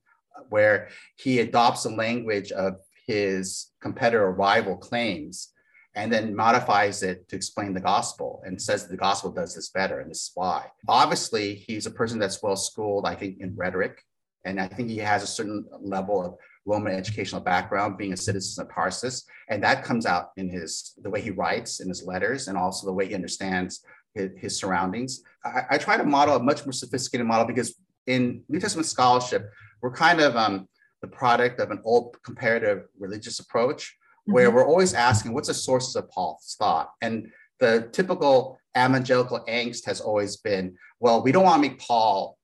[0.49, 5.49] where he adopts the language of his competitor rival claims
[5.95, 9.99] and then modifies it to explain the gospel and says the gospel does this better
[9.99, 10.65] and this is why.
[10.87, 14.01] Obviously, he's a person that's well schooled, I think, in rhetoric.
[14.43, 16.33] And I think he has a certain level of
[16.65, 19.23] Roman educational background, being a citizen of Tarsus.
[19.49, 22.87] And that comes out in his the way he writes in his letters and also
[22.87, 25.21] the way he understands his, his surroundings.
[25.43, 27.75] I, I, try to model a much more sophisticated model because
[28.07, 29.49] in New Testament scholarship,
[29.81, 30.67] we're kind of um,
[31.01, 33.95] the product of an old comparative religious approach
[34.25, 34.55] where mm-hmm.
[34.55, 36.91] we're always asking what's the sources of Paul's thought?
[37.01, 42.37] And the typical evangelical angst has always been, well, we don't want to make Paul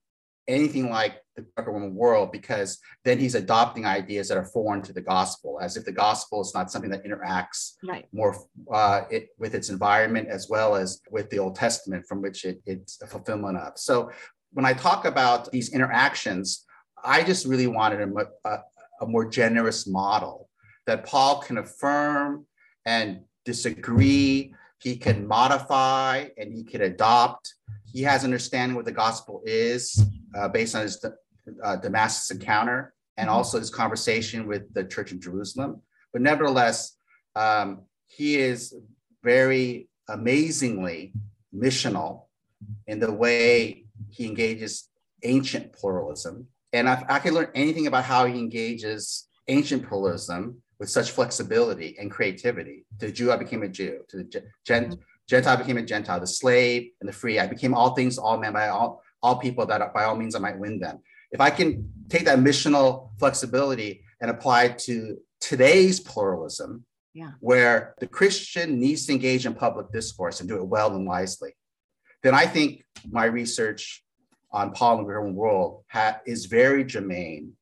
[0.46, 5.00] anything like the Greco-Roman world because then he's adopting ideas that are foreign to the
[5.00, 8.06] gospel, as if the gospel is not something that interacts right.
[8.12, 8.36] more
[8.72, 12.60] uh, it, with its environment as well as with the Old Testament, from which it,
[12.66, 13.72] it's a fulfillment of.
[13.76, 14.10] So
[14.52, 16.64] when I talk about these interactions,
[17.04, 18.58] I just really wanted a, a,
[19.02, 20.48] a more generous model
[20.86, 22.46] that Paul can affirm
[22.84, 24.54] and disagree.
[24.80, 27.54] He can modify and he can adopt.
[27.84, 30.02] He has understanding what the gospel is
[30.34, 31.04] uh, based on his
[31.62, 33.36] uh, Damascus encounter and mm-hmm.
[33.36, 35.82] also his conversation with the church in Jerusalem.
[36.12, 36.96] But nevertheless,
[37.36, 38.74] um, he is
[39.22, 41.12] very amazingly
[41.54, 42.24] missional
[42.86, 44.88] in the way he engages
[45.22, 46.46] ancient pluralism.
[46.72, 51.94] And if I can learn anything about how he engages ancient pluralism with such flexibility
[52.00, 54.00] and creativity, to the Jew, I became a Jew.
[54.08, 55.00] To the Gent, mm-hmm.
[55.28, 56.18] Gentile, I became a Gentile.
[56.18, 59.66] The slave and the free, I became all things, all men, by all, all people
[59.66, 61.00] that by all means I might win them.
[61.30, 67.32] If I can take that missional flexibility and apply it to today's pluralism, yeah.
[67.40, 71.50] where the Christian needs to engage in public discourse and do it well and wisely,
[72.22, 74.02] then I think my research
[74.50, 77.52] on Paul and the Roman world ha- is very germane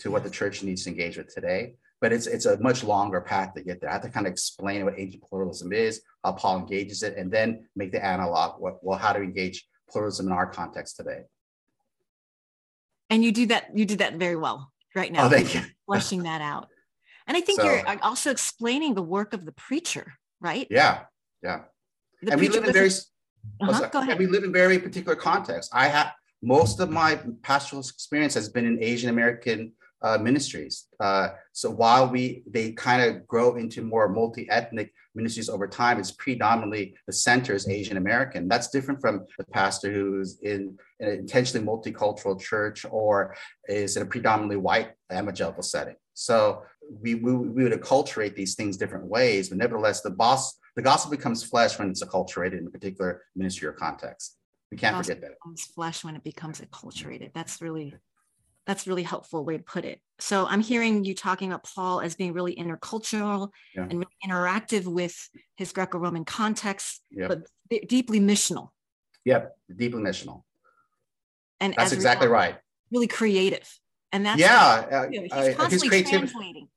[0.00, 1.76] to what the church needs to engage with today.
[2.00, 3.88] But it's it's a much longer path to get there.
[3.88, 7.32] I have to kind of explain what ancient pluralism is, how Paul engages it, and
[7.32, 8.60] then make the analog.
[8.60, 11.22] What, well, how to engage pluralism in our context today.
[13.08, 13.70] And you do that.
[13.74, 15.26] You did that very well right now.
[15.26, 15.62] Oh, thank you.
[15.86, 16.68] Fleshing that out.
[17.26, 20.66] And I think so, you're also explaining the work of the preacher, right?
[20.70, 21.04] Yeah,
[21.42, 21.62] yeah.
[22.22, 22.90] The and we live in very
[23.60, 24.18] uh-huh, go ahead.
[24.18, 25.70] we live in very particular context.
[25.72, 29.72] I have most of my pastoral experience has been in Asian American
[30.02, 30.86] uh, ministries.
[31.00, 36.12] Uh, so while we they kind of grow into more multi-ethnic ministries over time, it's
[36.12, 38.48] predominantly the center is Asian American.
[38.48, 43.34] That's different from the pastor who's in, an intentionally multicultural church or
[43.68, 45.96] is in a predominantly white evangelical setting.
[46.14, 46.62] So
[47.02, 51.10] we, we, we would acculturate these things different ways, but nevertheless, the boss the gospel
[51.10, 54.36] becomes flesh when it's acculturated in a particular ministry or context.
[54.70, 55.30] We can't forget that.
[55.30, 57.32] It Becomes flesh when it becomes acculturated.
[57.32, 57.94] That's really
[58.66, 60.00] that's really helpful way to put it.
[60.18, 63.82] So I'm hearing you talking about Paul as being really intercultural yeah.
[63.82, 67.28] and really interactive with his Greco-Roman context, yep.
[67.28, 68.70] but deeply missional.
[69.24, 70.42] Yep, deeply missional.
[71.60, 72.56] And that's exactly right.
[72.92, 73.68] Really creative,
[74.12, 76.68] and that's yeah, know, he's uh, constantly translating.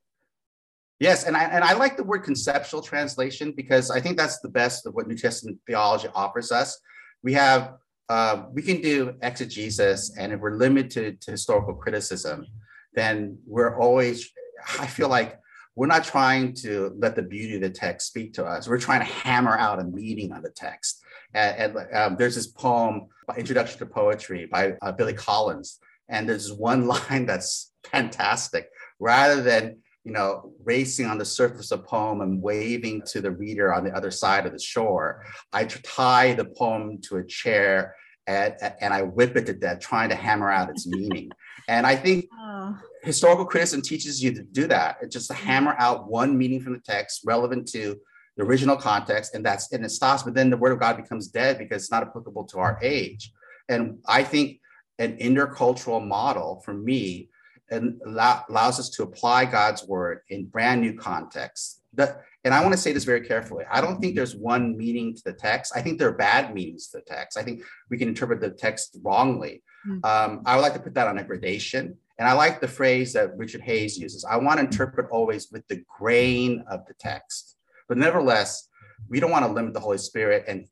[1.00, 4.50] Yes, and I and I like the word conceptual translation because I think that's the
[4.50, 6.80] best of what New Testament theology offers us.
[7.22, 7.74] We have
[8.10, 12.46] uh, we can do exegesis, and if we're limited to historical criticism,
[12.94, 14.32] then we're always.
[14.80, 15.40] I feel like
[15.76, 18.68] we're not trying to let the beauty of the text speak to us.
[18.68, 21.02] We're trying to hammer out a meaning on the text.
[21.34, 23.08] And, and um, there's this poem,
[23.38, 25.80] Introduction to Poetry, by uh, Billy Collins,
[26.10, 28.70] and there's one line that's fantastic.
[29.00, 33.74] Rather than you know, racing on the surface of poem and waving to the reader
[33.74, 35.24] on the other side of the shore.
[35.52, 37.96] I tie the poem to a chair
[38.30, 41.32] and, and I whip it to death, trying to hammer out its meaning.
[41.68, 42.78] and I think oh.
[43.02, 44.98] historical criticism teaches you to do that.
[45.02, 45.48] It's just to mm-hmm.
[45.48, 48.00] hammer out one meaning from the text relevant to
[48.38, 50.24] the original context, and that's and it stops.
[50.24, 53.32] But then the word of God becomes dead because it's not applicable to our age.
[53.68, 54.60] And I think
[55.00, 57.30] an intercultural model for me
[57.72, 61.79] and allows us to apply God's word in brand new contexts.
[61.94, 63.66] That, and I want to say this very carefully.
[63.70, 65.74] I don't think there's one meaning to the text.
[65.76, 67.38] I think there are bad meanings to the text.
[67.38, 69.64] I think we can interpret the text wrongly.
[69.88, 70.06] Mm-hmm.
[70.06, 71.98] Um, I would like to put that on a gradation.
[72.18, 74.26] And I like the phrase that Richard Hays uses.
[74.26, 77.56] I want to interpret always with the grain of the text.
[77.88, 78.68] But nevertheless,
[79.08, 80.68] we don't want to limit the Holy Spirit and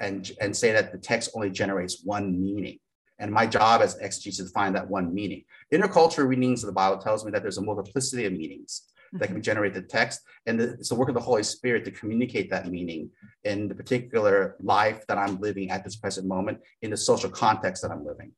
[0.00, 2.78] and and say that the text only generates one meaning.
[3.18, 5.44] And my job as exegetes is to find that one meaning.
[5.72, 9.42] Intercultural readings of the Bible tells me that there's a multiplicity of meanings that can
[9.42, 10.20] generate the text.
[10.46, 13.10] And the, it's the work of the Holy Spirit to communicate that meaning
[13.44, 17.82] in the particular life that I'm living at this present moment, in the social context
[17.82, 18.32] that I'm living.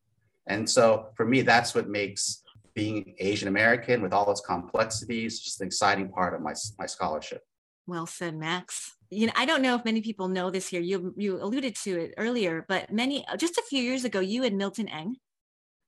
[0.46, 2.42] And so for me, that's what makes
[2.74, 7.42] being Asian American with all its complexities just an exciting part of my, my scholarship.
[7.86, 10.80] Well said, Max you know, I don't know if many people know this here.
[10.80, 14.58] You you alluded to it earlier, but many just a few years ago, you and
[14.58, 15.16] Milton Eng.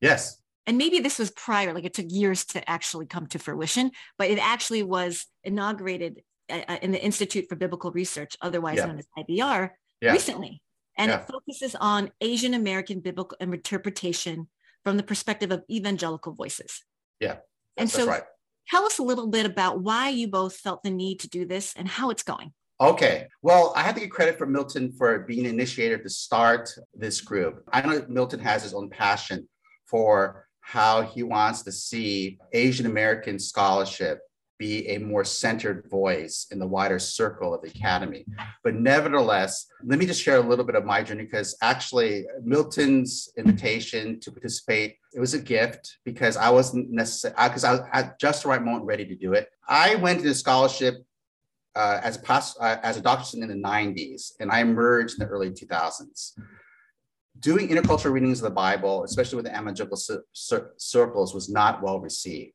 [0.00, 0.40] Yes.
[0.66, 4.30] And maybe this was prior, like it took years to actually come to fruition, but
[4.30, 8.86] it actually was inaugurated uh, uh in the Institute for Biblical Research, otherwise yeah.
[8.86, 10.12] known as IBR, yeah.
[10.12, 10.60] recently.
[10.98, 11.20] And yeah.
[11.20, 14.48] it focuses on Asian American biblical interpretation
[14.82, 16.82] from the perspective of evangelical voices.
[17.20, 17.36] Yeah.
[17.76, 18.22] And so right.
[18.70, 21.74] tell us a little bit about why you both felt the need to do this
[21.76, 22.52] and how it's going.
[22.80, 23.28] Okay.
[23.42, 27.62] Well, I have to give credit for Milton for being initiator to start this group.
[27.72, 29.48] I know Milton has his own passion
[29.86, 34.18] for how he wants to see Asian American scholarship
[34.58, 38.26] be a more centered voice in the wider circle of the academy.
[38.64, 43.28] But nevertheless, let me just share a little bit of my journey because actually Milton's
[43.36, 48.18] invitation to participate, it was a gift because I wasn't necessarily, because I was at
[48.18, 49.48] just the right moment ready to do it.
[49.68, 50.96] I went to the scholarship
[51.76, 55.32] uh, as, a uh, as a doctor in the 90s, and I emerged in the
[55.32, 56.32] early 2000s.
[57.40, 59.98] Doing intercultural readings of the Bible, especially with the evangelical
[60.32, 62.52] circles, was not well received.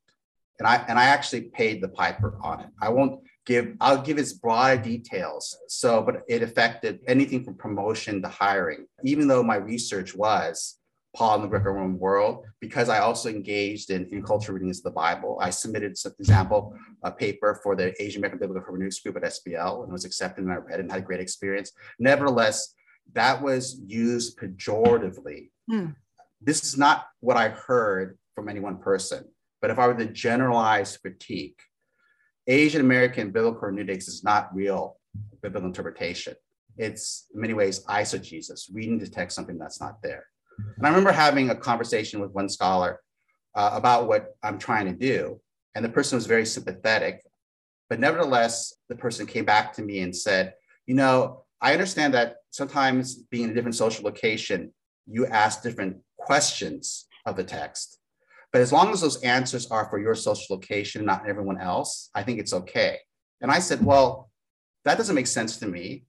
[0.60, 2.68] And I, and I actually paid the piper on it.
[2.80, 5.58] I won't give I'll give its broad details.
[5.68, 10.78] So, but it affected anything from promotion to hiring, even though my research was
[11.16, 14.92] Paul in the Greco-Roman world, because I also engaged in, in culture readings of the
[14.92, 15.38] Bible.
[15.42, 16.74] I submitted some example
[17.04, 20.54] a paper for the Asian American Biblical Hermeneutics group at SBL and was accepted and
[20.54, 21.72] I read and had a great experience.
[22.00, 22.74] Nevertheless,
[23.14, 25.50] that was used pejoratively.
[25.70, 25.88] Hmm.
[26.42, 29.26] This is not what I heard from any one person,
[29.62, 31.60] but if I were to generalize critique,
[32.48, 34.98] Asian American biblical hermeneutics is not real
[35.42, 36.36] biblical interpretation.
[36.78, 40.26] It's in many ways eisegesis, reading the text something that's not there.
[40.78, 43.02] And I remember having a conversation with one scholar
[43.56, 45.40] uh, about what I'm trying to do.
[45.76, 47.22] And the person was very sympathetic.
[47.90, 50.54] But nevertheless, the person came back to me and said,
[50.86, 54.74] You know, I understand that sometimes being in a different social location,
[55.08, 58.00] you ask different questions of the text.
[58.54, 62.24] But as long as those answers are for your social location, not everyone else, I
[62.24, 63.00] think it's okay.
[63.40, 64.30] And I said, Well,
[64.86, 66.04] that doesn't make sense to me.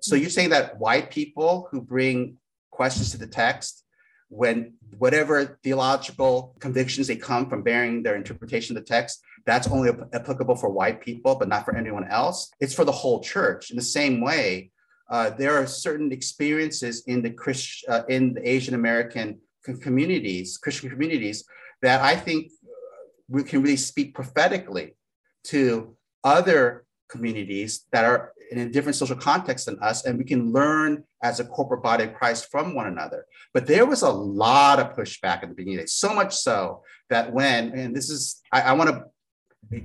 [0.00, 2.38] So you're saying that white people who bring
[2.70, 3.84] questions to the text
[4.28, 9.90] when whatever theological convictions they come from bearing their interpretation of the text that's only
[10.14, 13.76] applicable for white people but not for anyone else it's for the whole church in
[13.76, 14.70] the same way
[15.12, 19.38] uh, there are certain experiences in the Christ, uh, in the asian american
[19.80, 21.44] communities christian communities
[21.82, 22.50] that i think
[23.28, 24.96] we can really speak prophetically
[25.44, 30.52] to other communities that are in a different social context than us, and we can
[30.52, 33.24] learn as a corporate body of Christ from one another.
[33.54, 37.72] But there was a lot of pushback at the beginning, so much so that when,
[37.72, 39.84] and this is, I, I want to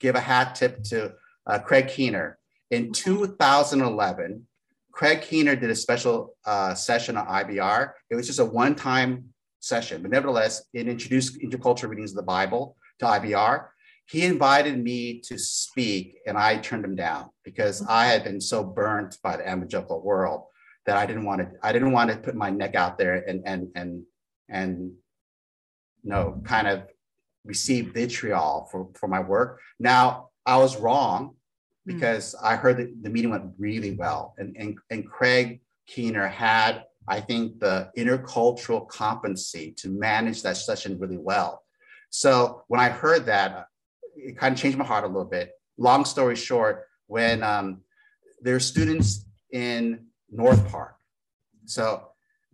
[0.00, 1.14] give a hat tip to
[1.46, 2.38] uh, Craig Keener.
[2.70, 4.46] In 2011,
[4.98, 7.92] Craig Keener did a special uh, session on IBR.
[8.10, 9.26] It was just a one time
[9.60, 13.68] session, but nevertheless, it introduced intercultural readings of the Bible to IBR
[14.08, 18.64] he invited me to speak and I turned him down because I had been so
[18.64, 20.44] burnt by the evangelical world
[20.86, 23.42] that I didn't want to I didn't want to put my neck out there and
[23.44, 24.02] and and
[24.48, 24.92] and
[26.02, 26.84] you know kind of
[27.44, 29.60] receive vitriol for for my work.
[29.78, 31.36] Now I was wrong.
[31.88, 32.44] Because mm.
[32.44, 37.20] I heard that the meeting went really well and and, and Craig Keener had I
[37.20, 41.62] think the intercultural competency to manage that session really well.
[42.10, 43.66] So when I heard that,
[44.14, 45.52] it kind of changed my heart a little bit.
[45.78, 47.80] Long story short, when um,
[48.42, 50.96] there are students in North Park,
[51.64, 52.08] so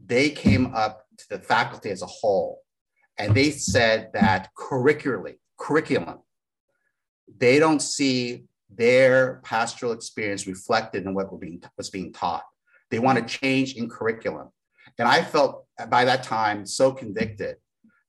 [0.04, 2.60] they came up to the faculty as a whole,
[3.18, 6.18] and they said that curricularly, curriculum,
[7.38, 8.44] they don't see
[8.76, 12.44] their pastoral experience reflected in what was being, was being taught.
[12.90, 14.48] They want to change in curriculum.
[14.98, 17.56] And I felt by that time so convicted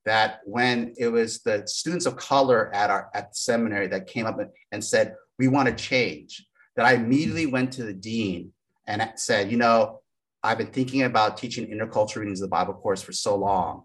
[0.05, 4.25] that when it was the students of color at our at the seminary that came
[4.25, 4.37] up
[4.71, 6.45] and said we want to change
[6.75, 8.51] that i immediately went to the dean
[8.87, 9.99] and said you know
[10.43, 13.83] i've been thinking about teaching intercultural readings of the bible course for so long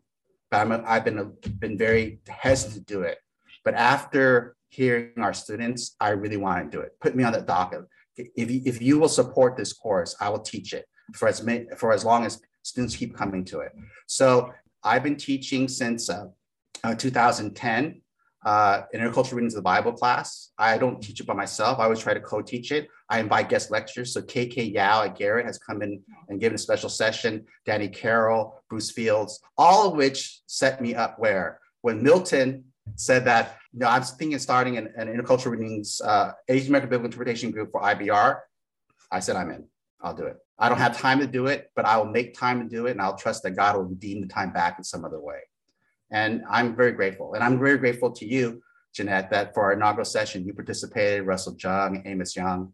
[0.51, 3.19] but I'm a, i've been been very hesitant to do it
[3.65, 7.41] but after hearing our students i really want to do it put me on the
[7.41, 7.85] docket
[8.17, 11.67] if you, if you will support this course i will teach it for as many,
[11.77, 13.73] for as long as students keep coming to it
[14.07, 14.51] so
[14.83, 16.27] I've been teaching since uh,
[16.83, 18.01] uh, 2010
[18.47, 20.53] uh, intercultural readings of the Bible class.
[20.57, 21.79] I don't teach it by myself.
[21.79, 22.89] I always try to co-teach it.
[23.11, 24.15] I invite guest lecturers.
[24.15, 27.45] So KK Yeo at Garrett has come in and given a special session.
[27.67, 32.65] Danny Carroll, Bruce Fields, all of which set me up where when Milton
[32.97, 36.91] said that, you know, I'm thinking of starting an, an intercultural readings uh, Asian American
[36.91, 38.41] Biblical Interpretation group for IBR.
[39.11, 39.65] I said, I'm in.
[40.03, 40.37] I'll do it.
[40.59, 42.93] I don't have time to do it, but I will make time to do it.
[42.93, 45.41] And I'll trust that God will redeem the time back in some other way.
[46.11, 47.35] And I'm very grateful.
[47.35, 48.63] And I'm very grateful to you,
[48.95, 52.73] Janette, that for our inaugural session, you participated, Russell Jeung, Amos Yong,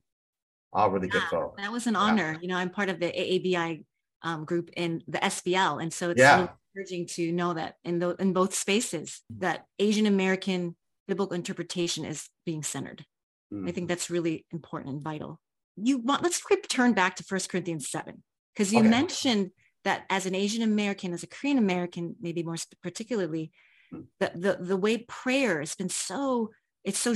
[0.73, 1.61] all really good folks.
[1.61, 2.33] That was an honor.
[2.33, 2.39] Yeah.
[2.41, 3.85] You know, I'm part of the AABI
[4.23, 5.83] um, group in the SBL.
[5.83, 6.49] And so it's yeah.
[6.77, 10.77] Encouraging to know that in, the, in both spaces, that Asian American
[11.09, 13.05] biblical interpretation is being centered.
[13.53, 13.69] Mm.
[13.69, 15.41] I think that's really important and vital
[15.77, 18.23] you want let's return back to First Corinthians 7
[18.55, 18.89] because you okay.
[18.89, 19.51] mentioned
[19.85, 23.53] that as an Asian American, as a Korean American, maybe more particularly,
[23.93, 24.01] hmm.
[24.19, 26.51] the, the the way prayer has been so
[26.83, 27.13] it's so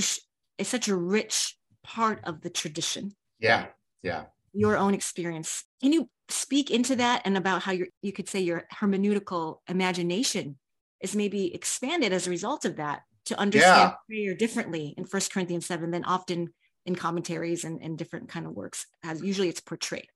[0.57, 3.15] it's such a rich part of the tradition.
[3.39, 3.67] Yeah,
[4.03, 4.25] yeah.
[4.53, 5.63] Your own experience.
[5.81, 10.57] Can you speak into that and about how you you could say your hermeneutical imagination
[11.01, 13.95] is maybe expanded as a result of that to understand yeah.
[14.07, 16.53] prayer differently in First Corinthians 7 than often
[16.85, 20.07] in commentaries and, and different kind of works as usually it's portrayed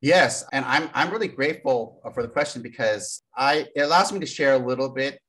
[0.00, 4.18] yes and i'm i'm really grateful uh, for the question because i it allows me
[4.18, 5.20] to share a little bit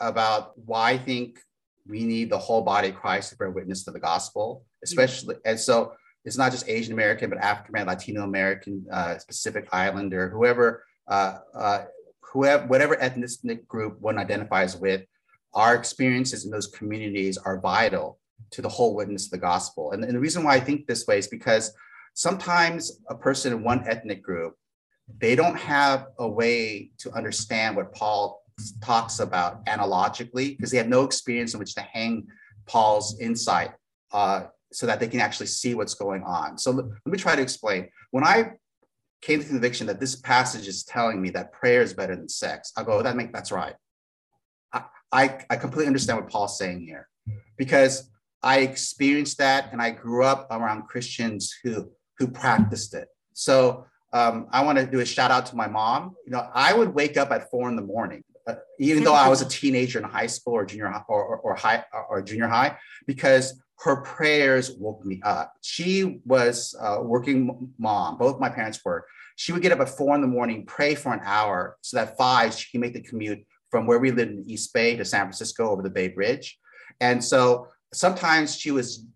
[0.00, 1.38] about why i think
[1.86, 5.36] we need the whole body of christ to bear witness to the gospel especially.
[5.44, 5.92] And so
[6.24, 11.38] it's not just Asian American, but African American, Latino American, uh, Pacific Islander, whoever, uh,
[11.54, 11.84] uh,
[12.20, 15.02] whoever, whatever ethnic group one identifies with,
[15.54, 18.18] our experiences in those communities are vital
[18.50, 19.92] to the whole witness of the gospel.
[19.92, 21.72] And, and the reason why I think this way is because
[22.14, 24.54] sometimes a person in one ethnic group,
[25.18, 28.42] they don't have a way to understand what Paul
[28.82, 32.28] talks about analogically because they have no experience in which to hang
[32.66, 33.72] Paul's insight
[34.12, 36.58] uh, so that they can actually see what's going on.
[36.58, 37.88] So let, me try to explain.
[38.10, 38.52] When I
[39.20, 42.28] came to the conviction that this passage is telling me that prayer is better than
[42.28, 43.74] sex, I go, oh, that make that's right.
[44.72, 47.08] I, I, I completely understand what Paul's saying here
[47.56, 48.10] because
[48.42, 53.08] I experienced that and I grew up around Christians who who practiced it.
[53.34, 56.14] So um, I want to do a shout out to my mom.
[56.24, 59.28] You know, I would wake up at four in the morning, uh, even though I
[59.28, 62.48] was a teenager in high school or junior high or, or, or high or junior
[62.48, 65.54] high, because her prayers woke me up.
[65.60, 68.16] She was a working mom.
[68.16, 69.06] Both my parents were.
[69.36, 72.16] She would get up at four in the morning, pray for an hour, so that
[72.16, 75.04] five she can make the commute from where we lived in the East Bay to
[75.04, 76.58] San Francisco over the Bay Bridge.
[77.00, 79.06] And so sometimes she was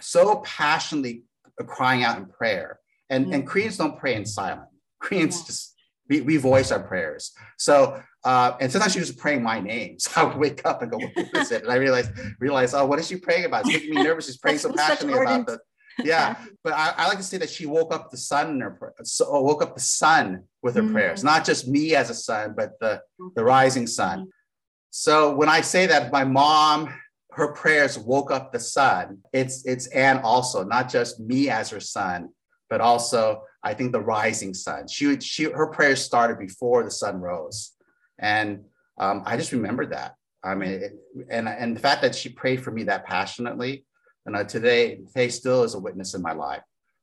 [0.00, 1.24] so passionately
[1.66, 2.78] crying out in prayer.
[3.10, 3.34] And, mm-hmm.
[3.34, 4.70] and Koreans don't pray in silence.
[5.00, 5.46] Koreans yeah.
[5.46, 5.74] just
[6.08, 7.32] we, we voice our prayers.
[7.58, 9.96] So uh, and sometimes she was praying my name.
[10.06, 11.62] So I would wake up and go, what is it?
[11.62, 12.10] And I realized,
[12.40, 13.64] realized, oh, what is she praying about?
[13.64, 14.26] It's making me nervous.
[14.26, 15.58] She's praying so passionately about the
[16.04, 16.36] yeah.
[16.62, 19.40] But I, I, like to say that she woke up the sun in her so
[19.40, 20.92] woke up the sun with her mm-hmm.
[20.92, 23.00] prayers, not just me as a son, but the,
[23.34, 24.28] the rising sun.
[24.90, 26.92] So when I say that my mom
[27.36, 29.18] her prayers woke up the sun.
[29.32, 32.30] It's it's Anne also, not just me as her son,
[32.70, 34.88] but also I think the rising sun.
[34.88, 37.72] She would she her prayers started before the sun rose,
[38.18, 38.64] and
[38.98, 40.14] um, I just remember that.
[40.42, 40.92] I mean, it,
[41.28, 43.84] and and the fact that she prayed for me that passionately,
[44.24, 46.62] and uh, today today still is a witness in my life.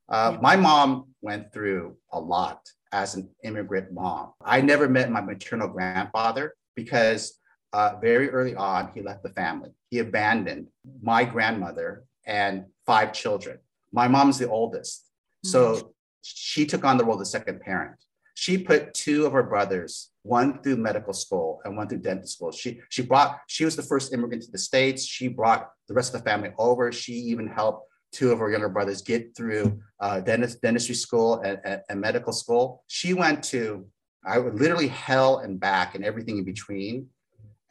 [0.09, 0.39] Uh, yeah.
[0.41, 2.59] My mom went through a lot
[2.91, 4.33] as an immigrant mom.
[4.43, 7.39] I never met my maternal grandfather because
[7.73, 9.71] uh, very early on, he left the family.
[9.89, 10.67] He abandoned
[11.01, 13.57] my grandmother and five children.
[13.91, 15.09] My mom's the oldest.
[15.43, 15.87] So mm-hmm.
[16.21, 17.97] she took on the role of the second parent.
[18.35, 22.51] She put two of her brothers, one through medical school and one through dental school.
[22.51, 25.05] She, she brought, she was the first immigrant to the States.
[25.05, 26.91] She brought the rest of the family over.
[26.91, 31.59] She even helped two of her younger brothers get through uh, dentist, dentistry school and,
[31.63, 32.83] and, and medical school.
[32.87, 33.87] She went to,
[34.25, 37.07] I would literally hell and back and everything in between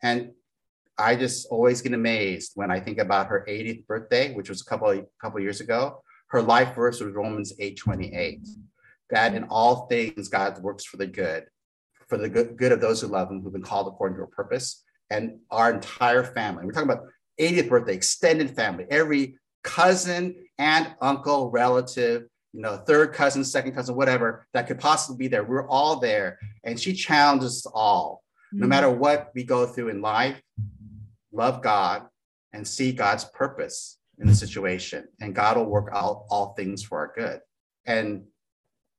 [0.02, 0.32] and
[0.98, 4.64] I just always get amazed when I think about her 80th birthday, which was a
[4.64, 6.02] couple of, couple of years ago.
[6.28, 8.46] Her life verse was Romans 8:28,
[9.12, 11.44] that in all things God works for the good,
[12.08, 14.26] for the good, good of those who love Him, who've been called according to a
[14.26, 14.82] purpose.
[15.10, 17.04] And our entire family, we're talking about
[17.40, 23.94] 80th birthday, extended family, every cousin, aunt, uncle, relative, you know, third cousin, second cousin,
[23.94, 25.44] whatever that could possibly be there.
[25.44, 26.38] We're all there.
[26.64, 29.00] And she challenges us all no matter mm-hmm.
[29.00, 30.40] what we go through in life,
[31.32, 32.02] love God
[32.52, 36.98] and see God's purpose in the situation, and God will work out all things for
[36.98, 37.40] our good.
[37.86, 38.24] And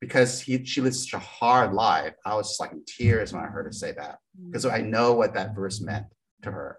[0.04, 3.42] because he, she lived such a hard life, I was just like in tears when
[3.42, 4.52] I heard her say that mm.
[4.52, 6.08] because I know what that verse meant
[6.42, 6.78] to her.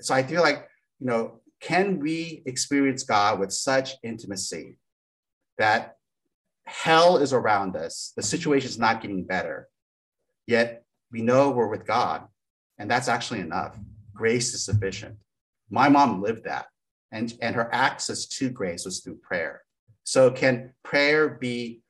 [0.00, 0.66] So I feel like,
[0.98, 4.78] you know, can we experience God with such intimacy
[5.58, 5.96] that
[6.64, 9.68] hell is around us, the situation is not getting better,
[10.46, 10.82] yet
[11.12, 12.22] we know we're with God,
[12.78, 13.78] and that's actually enough.
[14.14, 15.16] Grace is sufficient.
[15.68, 16.68] My mom lived that,
[17.12, 19.60] and, and her access to grace was through prayer.
[20.04, 21.82] So, can prayer be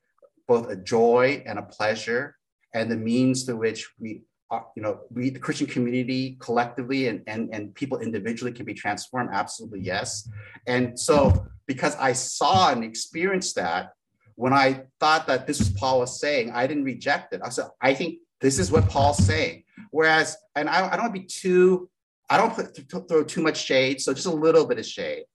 [0.47, 2.35] both a joy and a pleasure,
[2.73, 7.21] and the means through which we, are, you know, we, the Christian community collectively and,
[7.27, 9.29] and, and people individually can be transformed?
[9.33, 10.29] Absolutely, yes.
[10.67, 13.91] And so, because I saw and experienced that,
[14.35, 17.41] when I thought that this was Paul was saying, I didn't reject it.
[17.43, 19.63] I said, I think this is what Paul's saying.
[19.89, 21.89] Whereas, and I, I don't want to be too,
[22.29, 25.25] I don't put, throw too much shade, so just a little bit of shade.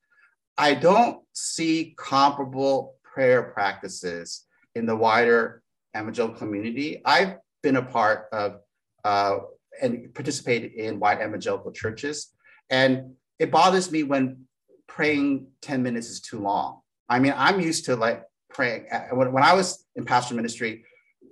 [0.57, 5.63] I don't see comparable prayer practices in the wider
[5.97, 7.03] evangelical community.
[7.05, 8.61] I've been a part of
[9.05, 9.39] uh,
[9.81, 12.33] and participated in white evangelical churches,
[12.71, 14.45] and it bothers me when
[14.87, 16.81] praying 10 minutes is too long.
[17.09, 18.87] I mean, I'm used to like praying.
[19.11, 20.85] When, when I was in pastoral ministry,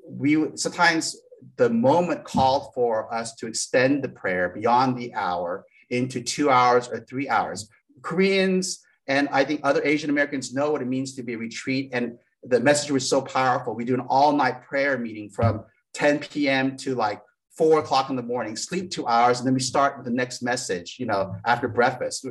[0.09, 1.17] we sometimes
[1.57, 6.89] the moment called for us to extend the prayer beyond the hour into two hours
[6.89, 7.69] or three hours.
[8.03, 11.91] Koreans and I think other Asian Americans know what it means to be a retreat.
[11.93, 13.75] And the message was so powerful.
[13.75, 15.65] We do an all night prayer meeting from
[15.95, 16.77] 10 p.m.
[16.79, 17.21] to like
[17.57, 20.43] four o'clock in the morning, sleep two hours, and then we start with the next
[20.43, 22.27] message, you know, after breakfast.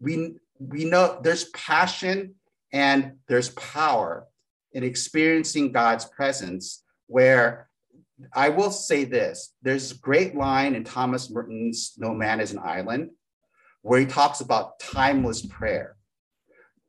[0.00, 2.34] We, we know there's passion
[2.72, 4.26] and there's power
[4.72, 7.68] in experiencing God's presence where
[8.34, 12.58] I will say this there's a great line in Thomas Merton's No Man is an
[12.58, 13.10] Island
[13.82, 15.96] where he talks about timeless prayer.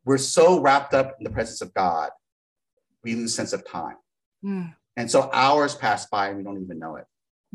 [0.05, 2.09] We're so wrapped up in the presence of God,
[3.03, 3.95] we lose sense of time.
[4.43, 4.75] Mm.
[4.97, 7.05] And so hours pass by and we don't even know it.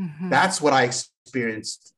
[0.00, 0.30] Mm-hmm.
[0.30, 1.94] That's what I experienced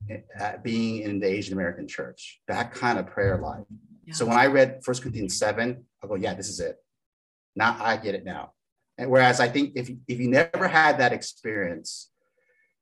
[0.63, 3.65] being in the Asian American church, that kind of prayer life.
[4.05, 4.15] Yeah.
[4.15, 6.77] So when I read First Corinthians 7, I go, yeah, this is it.
[7.55, 8.53] Now I get it now.
[8.99, 12.11] And whereas I think if, if you never had that experience,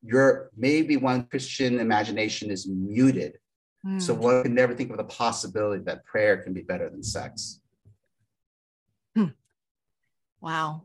[0.03, 3.39] your maybe one Christian imagination is muted.
[3.87, 4.01] Mm.
[4.01, 7.61] So one can never think of the possibility that prayer can be better than sex.
[10.45, 10.51] Hmm.
[10.51, 10.83] Wow.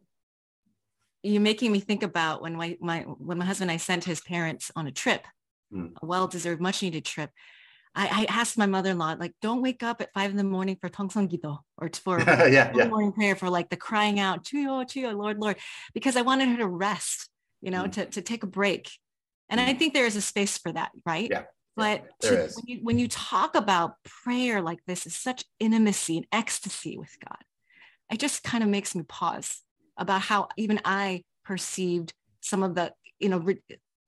[1.22, 4.22] You're making me think about when my, my when my husband and I sent his
[4.22, 5.28] parents on a trip,
[5.74, 5.91] mm.
[6.01, 7.30] a well-deserved, much-needed trip.
[7.93, 10.89] I, I asked my mother-in-law, like, don't wake up at five in the morning for
[10.89, 12.88] Gido or for yeah, yeah.
[12.88, 15.57] morning prayer for like the crying out, Chuyo, Chuyo, Lord, Lord,
[15.93, 17.30] because I wanted her to rest,
[17.62, 17.91] you know, mm.
[17.93, 18.89] to, to take a break.
[19.49, 19.68] And mm.
[19.68, 21.28] I think there is a space for that, right?
[21.30, 21.43] Yeah.
[21.76, 26.28] But to, when, you, when you talk about prayer like this is such intimacy and
[26.32, 27.38] ecstasy with God,
[28.12, 29.62] it just kind of makes me pause
[29.97, 33.57] about how even I perceived some of the, you know, re,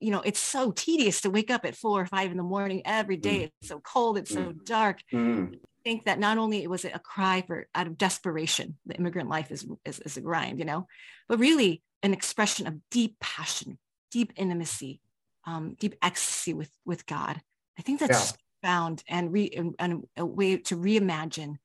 [0.00, 2.82] you know, it's so tedious to wake up at four or five in the morning
[2.84, 3.40] every day.
[3.40, 3.50] Mm.
[3.60, 4.34] It's so cold, it's mm.
[4.34, 5.00] so dark.
[5.12, 5.54] Mm.
[5.54, 9.28] I think that not only was it a cry for out of desperation, the immigrant
[9.28, 10.86] life is, is, is a grind, you know,
[11.28, 13.78] but really an expression of deep passion,
[14.10, 15.00] deep intimacy,
[15.44, 17.40] um, deep ecstasy with, with God.
[17.78, 18.68] I think that's yeah.
[18.68, 21.56] found and, re, and, and a way to reimagine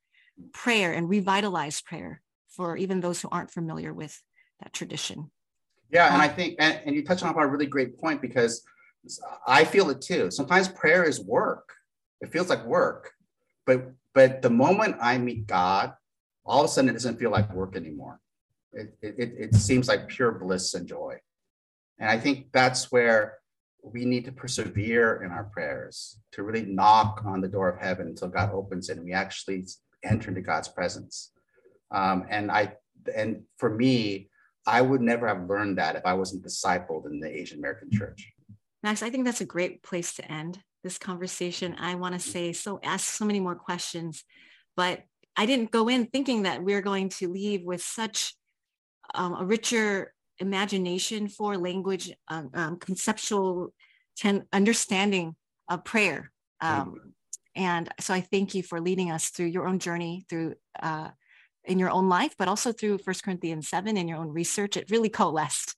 [0.54, 2.22] prayer and revitalize prayer
[2.58, 4.22] for even those who aren't familiar with
[4.62, 5.30] that tradition.
[5.92, 8.64] Yeah, and I think, and, and you touch on a really great point because
[9.46, 10.32] I feel it too.
[10.32, 11.72] Sometimes prayer is work.
[12.20, 13.12] It feels like work,
[13.66, 15.94] but but the moment I meet God,
[16.44, 18.20] all of a sudden it doesn't feel like work anymore.
[18.74, 21.20] It it, it seems like pure bliss and joy,
[22.00, 23.38] and I think that's where
[23.84, 28.08] we need to persevere in our prayers to really knock on the door of heaven
[28.08, 29.66] until God opens it and we actually
[30.04, 31.32] enter into God's presence.
[31.92, 32.74] Um, and I
[33.16, 34.30] and for me,
[34.66, 38.32] I would never have learned that if I wasn't discipled in the Asian American church.
[38.84, 41.76] Max, I think that's a great place to end this conversation.
[41.80, 44.24] I want to say so ask so many more questions,
[44.76, 45.04] but
[45.36, 48.36] I didn't go in thinking that we're going to leave with such
[49.16, 53.74] um, a richer imagination for language, um, um, conceptual
[54.18, 55.36] ten- understanding
[55.70, 56.32] of prayer.
[56.62, 57.14] Um,
[57.56, 61.10] and so I thank you for leading us through your own journey through uh,
[61.68, 64.78] in your own life, but also through First Corinthians 7 in your own research.
[64.78, 65.76] It really coalesced.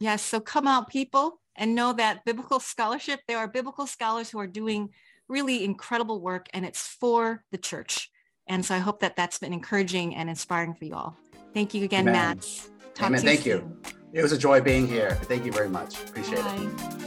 [0.00, 4.38] Yes, so come out, people, and know that biblical scholarship, there are biblical scholars who
[4.38, 4.90] are doing
[5.28, 8.10] really incredible work, and it's for the church.
[8.46, 11.16] And so I hope that that's been encouraging and inspiring for you all.
[11.54, 12.14] Thank you again, Amen.
[12.14, 12.68] Matt.
[12.94, 13.22] Talk Amen.
[13.22, 13.50] You Thank soon.
[13.50, 13.76] you.
[14.12, 15.10] It was a joy being here.
[15.24, 16.00] Thank you very much.
[16.02, 16.56] Appreciate Bye.
[16.56, 16.98] it.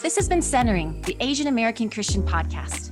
[0.00, 2.87] This has been Centering, the Asian American Christian podcast.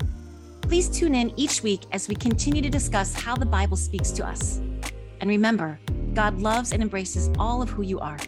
[0.68, 4.26] Please tune in each week as we continue to discuss how the Bible speaks to
[4.26, 4.58] us.
[5.20, 5.78] And remember,
[6.12, 8.18] God loves and embraces all of who you are.